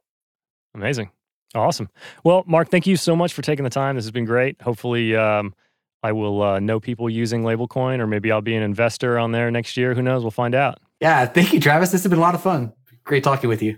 [0.76, 1.12] Amazing.
[1.56, 1.90] Awesome.
[2.24, 3.96] Well, Mark, thank you so much for taking the time.
[3.96, 4.62] This has been great.
[4.62, 5.54] Hopefully, um,
[6.04, 9.50] I will uh, know people using LabelCoin, or maybe I'll be an investor on there
[9.52, 9.94] next year.
[9.94, 10.24] Who knows?
[10.24, 10.80] We'll find out.
[11.00, 11.26] Yeah.
[11.26, 11.92] Thank you, Travis.
[11.92, 12.74] This has been a lot of fun.
[13.04, 13.78] Great talking with you.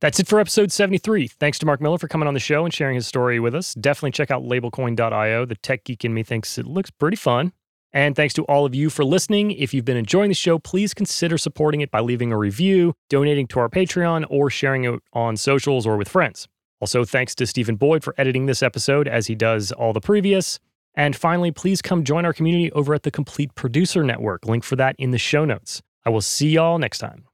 [0.00, 1.28] That's it for episode 73.
[1.28, 3.72] Thanks to Mark Miller for coming on the show and sharing his story with us.
[3.74, 5.46] Definitely check out labelcoin.io.
[5.46, 7.52] The tech geek in me thinks it looks pretty fun.
[7.94, 9.52] And thanks to all of you for listening.
[9.52, 13.46] If you've been enjoying the show, please consider supporting it by leaving a review, donating
[13.48, 16.46] to our Patreon, or sharing it on socials or with friends.
[16.80, 20.58] Also, thanks to Stephen Boyd for editing this episode as he does all the previous.
[20.94, 24.46] And finally, please come join our community over at the Complete Producer Network.
[24.46, 25.82] Link for that in the show notes.
[26.04, 27.24] I will see y'all next time.